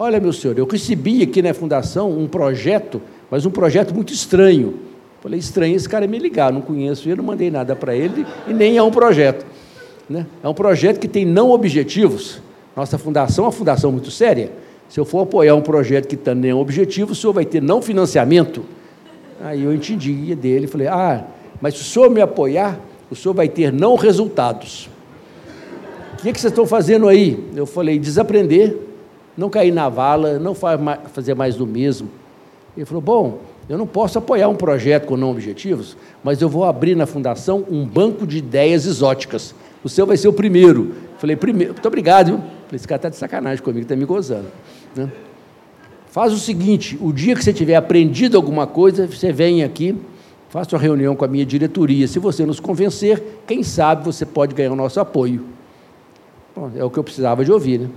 Olha, 0.00 0.20
meu 0.20 0.32
senhor, 0.32 0.56
eu 0.56 0.64
recebi 0.64 1.24
aqui 1.24 1.42
na 1.42 1.52
fundação 1.52 2.16
um 2.16 2.28
projeto, 2.28 3.02
mas 3.28 3.44
um 3.44 3.50
projeto 3.50 3.92
muito 3.92 4.12
estranho. 4.12 4.78
Falei, 5.20 5.40
estranho 5.40 5.74
esse 5.74 5.88
cara 5.88 6.06
me 6.06 6.20
ligar, 6.20 6.52
não 6.52 6.60
conheço 6.60 7.08
ele, 7.08 7.16
não 7.16 7.24
mandei 7.24 7.50
nada 7.50 7.74
para 7.74 7.96
ele 7.96 8.24
e 8.46 8.54
nem 8.54 8.76
é 8.76 8.82
um 8.82 8.92
projeto. 8.92 9.44
Né? 10.08 10.24
É 10.40 10.48
um 10.48 10.54
projeto 10.54 11.00
que 11.00 11.08
tem 11.08 11.24
não 11.24 11.50
objetivos. 11.50 12.40
Nossa 12.76 12.96
fundação 12.96 13.42
é 13.42 13.46
uma 13.48 13.52
fundação 13.52 13.90
muito 13.90 14.08
séria. 14.08 14.52
Se 14.88 15.00
eu 15.00 15.04
for 15.04 15.22
apoiar 15.22 15.56
um 15.56 15.62
projeto 15.62 16.06
que 16.06 16.16
tem 16.16 16.32
nenhum 16.32 16.60
objetivo, 16.60 17.10
o 17.10 17.14
senhor 17.16 17.32
vai 17.32 17.44
ter 17.44 17.60
não 17.60 17.82
financiamento. 17.82 18.64
Aí 19.40 19.64
eu 19.64 19.74
entendi 19.74 20.32
dele, 20.36 20.68
falei, 20.68 20.86
ah, 20.86 21.24
mas 21.60 21.74
se 21.74 21.80
o 21.80 21.84
senhor 21.84 22.08
me 22.08 22.20
apoiar, 22.20 22.78
o 23.10 23.16
senhor 23.16 23.34
vai 23.34 23.48
ter 23.48 23.72
não 23.72 23.96
resultados. 23.96 24.88
O 26.12 26.22
que, 26.22 26.28
é 26.28 26.32
que 26.32 26.40
vocês 26.40 26.52
estão 26.52 26.66
fazendo 26.66 27.08
aí? 27.08 27.48
Eu 27.56 27.66
falei, 27.66 27.98
desaprender, 27.98 28.86
não 29.38 29.48
cair 29.48 29.70
na 29.70 29.88
vala, 29.88 30.36
não 30.36 30.52
fazer 30.52 31.32
mais 31.34 31.54
do 31.54 31.64
mesmo. 31.64 32.10
Ele 32.76 32.84
falou, 32.84 33.00
bom, 33.00 33.38
eu 33.68 33.78
não 33.78 33.86
posso 33.86 34.18
apoiar 34.18 34.48
um 34.48 34.56
projeto 34.56 35.06
com 35.06 35.16
não 35.16 35.30
objetivos, 35.30 35.96
mas 36.24 36.42
eu 36.42 36.48
vou 36.48 36.64
abrir 36.64 36.96
na 36.96 37.06
fundação 37.06 37.64
um 37.70 37.86
banco 37.86 38.26
de 38.26 38.38
ideias 38.38 38.84
exóticas. 38.84 39.54
O 39.84 39.88
seu 39.88 40.04
vai 40.04 40.16
ser 40.16 40.26
o 40.26 40.32
primeiro. 40.32 40.92
Falei, 41.18 41.36
primeiro, 41.36 41.72
muito 41.72 41.86
obrigado, 41.86 42.26
viu? 42.26 42.40
Esse 42.72 42.86
cara 42.86 42.98
está 42.98 43.08
de 43.08 43.16
sacanagem 43.16 43.62
comigo, 43.62 43.82
está 43.82 43.94
me 43.94 44.04
gozando. 44.04 44.48
Né? 44.96 45.08
Faz 46.08 46.32
o 46.32 46.38
seguinte: 46.38 46.98
o 47.00 47.12
dia 47.12 47.36
que 47.36 47.44
você 47.44 47.52
tiver 47.52 47.76
aprendido 47.76 48.36
alguma 48.36 48.66
coisa, 48.66 49.06
você 49.06 49.32
vem 49.32 49.62
aqui, 49.62 49.96
faça 50.48 50.74
uma 50.74 50.82
reunião 50.82 51.14
com 51.14 51.24
a 51.24 51.28
minha 51.28 51.46
diretoria. 51.46 52.08
Se 52.08 52.18
você 52.18 52.44
nos 52.44 52.58
convencer, 52.58 53.22
quem 53.46 53.62
sabe 53.62 54.04
você 54.04 54.26
pode 54.26 54.52
ganhar 54.52 54.72
o 54.72 54.76
nosso 54.76 54.98
apoio. 54.98 55.44
Bom, 56.56 56.72
é 56.74 56.82
o 56.82 56.90
que 56.90 56.98
eu 56.98 57.04
precisava 57.04 57.44
de 57.44 57.52
ouvir, 57.52 57.78
né? 57.78 57.88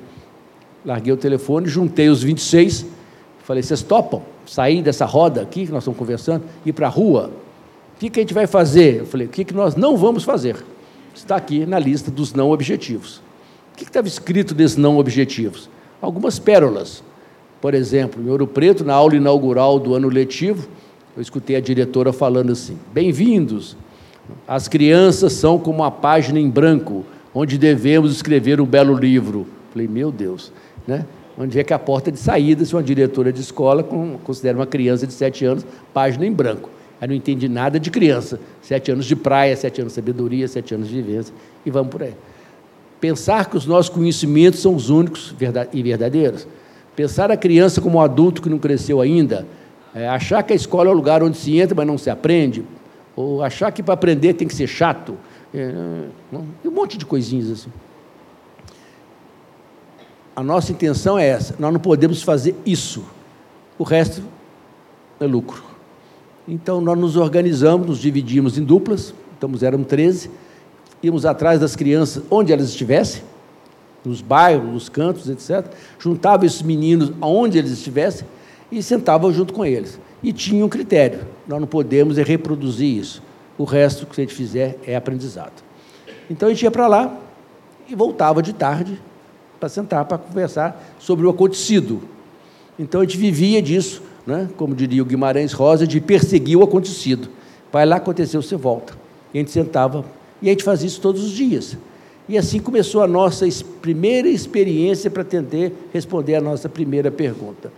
Larguei 0.83 1.13
o 1.13 1.17
telefone, 1.17 1.67
juntei 1.67 2.09
os 2.09 2.23
26, 2.23 2.85
falei: 3.43 3.61
vocês 3.61 3.81
topam 3.83 4.23
sair 4.45 4.81
dessa 4.81 5.05
roda 5.05 5.41
aqui 5.41 5.65
que 5.65 5.71
nós 5.71 5.83
estamos 5.83 5.97
conversando, 5.97 6.43
ir 6.65 6.73
para 6.73 6.87
a 6.87 6.89
rua? 6.89 7.31
O 7.95 7.99
que, 7.99 8.09
que 8.09 8.19
a 8.19 8.23
gente 8.23 8.33
vai 8.33 8.47
fazer? 8.47 9.01
Eu 9.01 9.05
falei: 9.05 9.27
o 9.27 9.29
que, 9.29 9.45
que 9.45 9.53
nós 9.53 9.75
não 9.75 9.95
vamos 9.95 10.23
fazer? 10.23 10.57
Está 11.13 11.35
aqui 11.35 11.65
na 11.65 11.77
lista 11.77 12.09
dos 12.09 12.33
não 12.33 12.51
objetivos. 12.51 13.21
O 13.73 13.77
que 13.77 13.83
estava 13.83 14.07
escrito 14.07 14.53
desses 14.53 14.77
não 14.77 14.97
objetivos? 14.97 15.69
Algumas 16.01 16.39
pérolas. 16.39 17.03
Por 17.59 17.75
exemplo, 17.75 18.23
em 18.23 18.29
Ouro 18.29 18.47
Preto, 18.47 18.83
na 18.83 18.93
aula 18.93 19.15
inaugural 19.15 19.79
do 19.79 19.93
ano 19.93 20.09
letivo, 20.09 20.67
eu 21.15 21.21
escutei 21.21 21.55
a 21.55 21.61
diretora 21.61 22.11
falando 22.11 22.51
assim: 22.51 22.77
Bem-vindos! 22.91 23.77
As 24.47 24.67
crianças 24.67 25.33
são 25.33 25.59
como 25.59 25.79
uma 25.79 25.91
página 25.91 26.39
em 26.39 26.49
branco, 26.49 27.05
onde 27.35 27.57
devemos 27.57 28.11
escrever 28.11 28.59
um 28.59 28.65
belo 28.65 28.95
livro. 28.95 29.45
Falei, 29.71 29.87
meu 29.87 30.11
Deus, 30.11 30.51
né? 30.87 31.05
Onde 31.37 31.59
é 31.59 31.63
que 31.63 31.73
a 31.73 31.79
porta 31.79 32.11
de 32.11 32.19
saída 32.19 32.63
se 32.65 32.75
uma 32.75 32.83
diretora 32.83 33.31
de 33.31 33.39
escola 33.39 33.83
considera 34.23 34.57
uma 34.57 34.67
criança 34.67 35.07
de 35.07 35.13
sete 35.13 35.45
anos 35.45 35.65
página 35.93 36.25
em 36.25 36.31
branco? 36.31 36.69
Aí 36.99 37.07
não 37.07 37.15
entende 37.15 37.49
nada 37.49 37.79
de 37.79 37.89
criança. 37.89 38.39
Sete 38.61 38.91
anos 38.91 39.05
de 39.05 39.15
praia, 39.15 39.55
sete 39.55 39.81
anos 39.81 39.93
de 39.93 39.95
sabedoria, 39.95 40.47
sete 40.47 40.75
anos 40.75 40.87
de 40.87 41.01
vivência, 41.01 41.33
e 41.65 41.71
vamos 41.71 41.89
por 41.89 42.03
aí. 42.03 42.13
Pensar 42.99 43.49
que 43.49 43.57
os 43.57 43.65
nossos 43.65 43.89
conhecimentos 43.89 44.59
são 44.59 44.75
os 44.75 44.89
únicos 44.91 45.33
e 45.73 45.81
verdadeiros. 45.81 46.47
Pensar 46.95 47.31
a 47.31 47.37
criança 47.37 47.81
como 47.81 47.97
um 47.97 48.01
adulto 48.01 48.41
que 48.41 48.49
não 48.49 48.59
cresceu 48.59 49.01
ainda. 49.01 49.47
É, 49.95 50.07
achar 50.07 50.43
que 50.43 50.53
a 50.53 50.55
escola 50.55 50.89
é 50.89 50.93
o 50.93 50.95
lugar 50.95 51.23
onde 51.23 51.37
se 51.37 51.57
entra, 51.57 51.73
mas 51.73 51.87
não 51.87 51.97
se 51.97 52.11
aprende. 52.11 52.63
Ou 53.15 53.41
achar 53.41 53.71
que 53.71 53.81
para 53.81 53.95
aprender 53.95 54.33
tem 54.33 54.47
que 54.47 54.53
ser 54.53 54.67
chato. 54.67 55.17
É, 55.53 55.73
um 56.63 56.71
monte 56.71 56.97
de 56.97 57.05
coisinhas 57.05 57.49
assim. 57.49 57.69
A 60.35 60.43
nossa 60.43 60.71
intenção 60.71 61.17
é 61.17 61.27
essa. 61.27 61.55
Nós 61.59 61.73
não 61.73 61.79
podemos 61.79 62.21
fazer 62.23 62.55
isso. 62.65 63.03
O 63.77 63.83
resto 63.83 64.21
é 65.19 65.25
lucro. 65.25 65.63
Então 66.47 66.81
nós 66.81 66.97
nos 66.97 67.15
organizamos, 67.15 67.87
nos 67.87 67.99
dividimos 67.99 68.57
em 68.57 68.63
duplas, 68.63 69.13
então 69.37 69.51
eram 69.61 69.83
13, 69.83 70.29
íamos 71.01 71.25
atrás 71.25 71.59
das 71.59 71.75
crianças 71.75 72.23
onde 72.29 72.51
elas 72.51 72.69
estivessem, 72.69 73.23
nos 74.03 74.21
bairros, 74.21 74.67
nos 74.67 74.89
cantos, 74.89 75.29
etc. 75.29 75.71
Juntava 75.99 76.45
esses 76.45 76.61
meninos 76.61 77.11
aonde 77.21 77.57
eles 77.57 77.71
estivessem 77.71 78.27
e 78.71 78.81
sentava 78.81 79.31
junto 79.31 79.53
com 79.53 79.63
eles. 79.63 79.99
E 80.23 80.33
tinha 80.33 80.65
um 80.65 80.69
critério: 80.69 81.27
nós 81.47 81.59
não 81.59 81.67
podemos 81.67 82.17
é 82.17 82.23
reproduzir 82.23 82.97
isso. 82.97 83.21
O 83.57 83.63
resto 83.63 84.05
que 84.07 84.19
a 84.19 84.23
gente 84.23 84.33
fizer 84.33 84.79
é 84.85 84.95
aprendizado. 84.95 85.63
Então 86.29 86.49
a 86.49 86.51
gente 86.51 86.63
ia 86.63 86.71
para 86.71 86.87
lá 86.87 87.15
e 87.87 87.93
voltava 87.93 88.41
de 88.41 88.53
tarde 88.53 88.99
para 89.61 89.69
sentar 89.69 90.05
para 90.05 90.17
conversar 90.17 90.95
sobre 90.97 91.23
o 91.27 91.29
acontecido. 91.29 92.01
Então 92.79 92.99
a 92.99 93.03
gente 93.03 93.15
vivia 93.15 93.61
disso, 93.61 94.01
né? 94.25 94.49
como 94.57 94.73
diria 94.73 95.03
o 95.03 95.05
Guimarães 95.05 95.53
Rosa, 95.53 95.85
de 95.85 96.01
perseguir 96.01 96.57
o 96.57 96.63
acontecido. 96.63 97.29
Vai 97.71 97.85
lá, 97.85 97.97
aconteceu, 97.97 98.41
você 98.41 98.55
volta. 98.55 98.97
E 99.31 99.37
a 99.37 99.41
gente 99.41 99.51
sentava, 99.51 100.03
e 100.41 100.47
a 100.47 100.51
gente 100.51 100.63
fazia 100.63 100.87
isso 100.87 100.99
todos 100.99 101.23
os 101.23 101.29
dias. 101.29 101.77
E 102.27 102.39
assim 102.39 102.59
começou 102.59 103.03
a 103.03 103.07
nossa 103.07 103.45
primeira 103.83 104.27
experiência 104.27 105.11
para 105.11 105.23
tentar 105.23 105.71
responder 105.93 106.35
a 106.35 106.41
nossa 106.41 106.67
primeira 106.67 107.11
pergunta, 107.11 107.71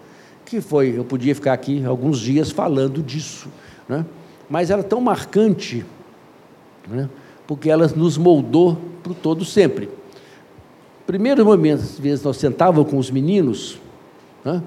que 0.46 0.62
foi, 0.62 0.98
eu 0.98 1.04
podia 1.04 1.36
ficar 1.36 1.52
aqui 1.52 1.84
alguns 1.84 2.18
dias 2.18 2.50
falando 2.50 3.04
disso, 3.04 3.50
né? 3.90 4.06
mas 4.50 4.70
era 4.70 4.84
tão 4.84 5.02
marcante, 5.02 5.86
né? 6.88 7.10
porque 7.46 7.70
ela 7.70 7.88
nos 7.94 8.18
moldou 8.18 8.78
para 9.02 9.12
o 9.12 9.16
todo 9.16 9.44
sempre. 9.44 9.90
Primeiros 11.06 11.46
momentos, 11.46 11.84
às 11.86 12.00
vezes, 12.00 12.24
nós 12.24 12.38
sentávamos 12.38 12.90
com 12.90 12.98
os 12.98 13.12
meninos, 13.12 13.80
né? 14.44 14.62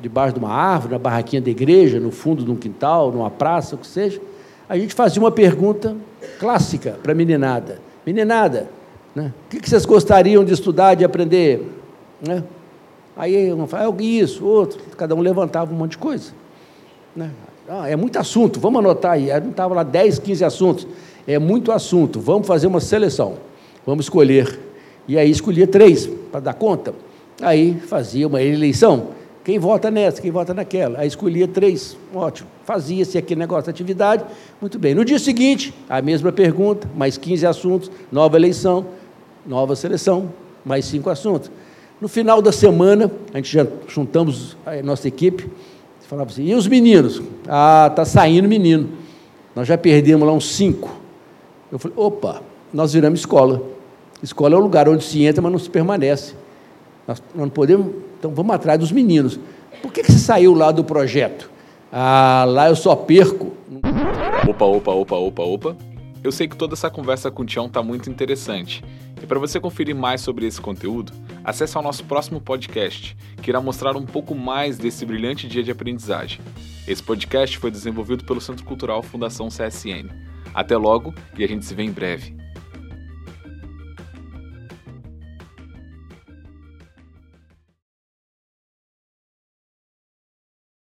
debaixo 0.00 0.34
de 0.34 0.40
uma 0.40 0.50
árvore, 0.50 0.92
na 0.92 0.98
barraquinha 0.98 1.40
da 1.40 1.50
igreja, 1.50 2.00
no 2.00 2.10
fundo 2.10 2.44
de 2.44 2.50
um 2.50 2.56
quintal, 2.56 3.12
numa 3.12 3.30
praça, 3.30 3.74
o 3.74 3.78
que 3.78 3.86
seja, 3.86 4.20
a 4.68 4.76
gente 4.78 4.94
fazia 4.94 5.20
uma 5.22 5.30
pergunta 5.30 5.96
clássica 6.38 6.98
para 7.02 7.12
a 7.12 7.14
meninada. 7.14 7.80
Meninada, 8.04 8.68
né? 9.14 9.32
O 9.46 9.60
que 9.60 9.68
vocês 9.68 9.84
gostariam 9.84 10.44
de 10.44 10.52
estudar, 10.52 10.94
de 10.94 11.04
aprender? 11.04 11.70
Né? 12.26 12.42
Aí 13.16 13.52
um 13.52 13.66
fala, 13.66 13.94
ah, 13.94 14.02
isso, 14.02 14.44
outro, 14.44 14.80
cada 14.96 15.14
um 15.14 15.20
levantava 15.20 15.72
um 15.72 15.76
monte 15.76 15.92
de 15.92 15.98
coisa. 15.98 16.32
Né? 17.14 17.30
Ah, 17.68 17.88
é 17.88 17.94
muito 17.96 18.18
assunto, 18.18 18.58
vamos 18.58 18.80
anotar 18.80 19.12
aí. 19.12 19.30
Aí 19.30 19.40
não 19.40 19.50
estava 19.50 19.74
lá 19.74 19.82
10, 19.82 20.18
15 20.18 20.44
assuntos. 20.44 20.86
É 21.26 21.38
muito 21.38 21.70
assunto, 21.70 22.20
vamos 22.20 22.46
fazer 22.46 22.66
uma 22.66 22.80
seleção. 22.80 23.36
Vamos 23.86 24.06
escolher. 24.06 24.58
E 25.06 25.18
aí 25.18 25.30
escolhia 25.30 25.66
três 25.66 26.06
para 26.30 26.40
dar 26.40 26.54
conta. 26.54 26.94
Aí 27.40 27.74
fazia 27.86 28.26
uma 28.26 28.42
eleição. 28.42 29.08
Quem 29.44 29.58
vota 29.58 29.90
nessa, 29.90 30.22
quem 30.22 30.30
vota 30.30 30.54
naquela? 30.54 31.00
Aí 31.00 31.08
escolhia 31.08 31.46
três, 31.46 31.96
ótimo. 32.14 32.48
Fazia-se 32.64 33.18
aquele 33.18 33.40
negócio 33.40 33.64
de 33.64 33.70
atividade, 33.70 34.24
muito 34.58 34.78
bem. 34.78 34.94
No 34.94 35.04
dia 35.04 35.18
seguinte, 35.18 35.74
a 35.88 36.00
mesma 36.00 36.32
pergunta, 36.32 36.88
mais 36.96 37.18
15 37.18 37.46
assuntos, 37.46 37.90
nova 38.10 38.36
eleição 38.36 38.86
nova 39.46 39.76
seleção, 39.76 40.32
mais 40.64 40.84
cinco 40.84 41.10
assuntos. 41.10 41.50
No 42.00 42.08
final 42.08 42.40
da 42.42 42.52
semana, 42.52 43.10
a 43.32 43.36
gente 43.36 43.52
já 43.52 43.66
juntamos 43.86 44.56
a 44.64 44.82
nossa 44.82 45.06
equipe, 45.06 45.48
falava 46.08 46.30
assim, 46.30 46.44
e 46.44 46.54
os 46.54 46.66
meninos? 46.66 47.22
Ah, 47.48 47.88
está 47.90 48.04
saindo 48.04 48.48
menino. 48.48 48.90
Nós 49.54 49.66
já 49.66 49.78
perdemos 49.78 50.26
lá 50.26 50.32
uns 50.32 50.54
cinco. 50.54 50.90
Eu 51.70 51.78
falei, 51.78 51.96
opa, 51.96 52.42
nós 52.72 52.92
viramos 52.92 53.20
escola. 53.20 53.62
Escola 54.24 54.54
é 54.54 54.56
o 54.56 54.60
lugar 54.60 54.88
onde 54.88 55.04
se 55.04 55.22
entra, 55.22 55.42
mas 55.42 55.52
não 55.52 55.58
se 55.58 55.68
permanece. 55.68 56.34
Nós, 57.06 57.22
não 57.34 57.46
podemos, 57.50 57.94
então 58.18 58.34
vamos 58.34 58.54
atrás 58.54 58.78
dos 58.78 58.90
meninos. 58.90 59.38
Por 59.82 59.92
que, 59.92 60.02
que 60.02 60.10
você 60.10 60.18
saiu 60.18 60.54
lá 60.54 60.72
do 60.72 60.82
projeto? 60.82 61.50
Ah, 61.92 62.46
lá 62.48 62.70
eu 62.70 62.74
só 62.74 62.96
perco. 62.96 63.52
Opa, 64.48 64.64
opa, 64.64 64.92
opa, 64.92 65.16
opa, 65.16 65.42
opa. 65.42 65.76
Eu 66.22 66.32
sei 66.32 66.48
que 66.48 66.56
toda 66.56 66.72
essa 66.72 66.88
conversa 66.88 67.30
com 67.30 67.42
o 67.42 67.44
Tião 67.44 67.66
está 67.66 67.82
muito 67.82 68.08
interessante. 68.08 68.82
E 69.22 69.26
para 69.26 69.38
você 69.38 69.60
conferir 69.60 69.94
mais 69.94 70.22
sobre 70.22 70.46
esse 70.46 70.58
conteúdo, 70.58 71.12
acesse 71.44 71.76
ao 71.76 71.82
nosso 71.82 72.02
próximo 72.04 72.40
podcast, 72.40 73.14
que 73.42 73.50
irá 73.50 73.60
mostrar 73.60 73.94
um 73.94 74.06
pouco 74.06 74.34
mais 74.34 74.78
desse 74.78 75.04
brilhante 75.04 75.46
dia 75.46 75.62
de 75.62 75.70
aprendizagem. 75.70 76.40
Esse 76.88 77.02
podcast 77.02 77.58
foi 77.58 77.70
desenvolvido 77.70 78.24
pelo 78.24 78.40
Centro 78.40 78.64
Cultural 78.64 79.02
Fundação 79.02 79.48
CSN. 79.48 80.08
Até 80.54 80.78
logo 80.78 81.14
e 81.36 81.44
a 81.44 81.46
gente 81.46 81.66
se 81.66 81.74
vê 81.74 81.82
em 81.82 81.92
breve. 81.92 82.43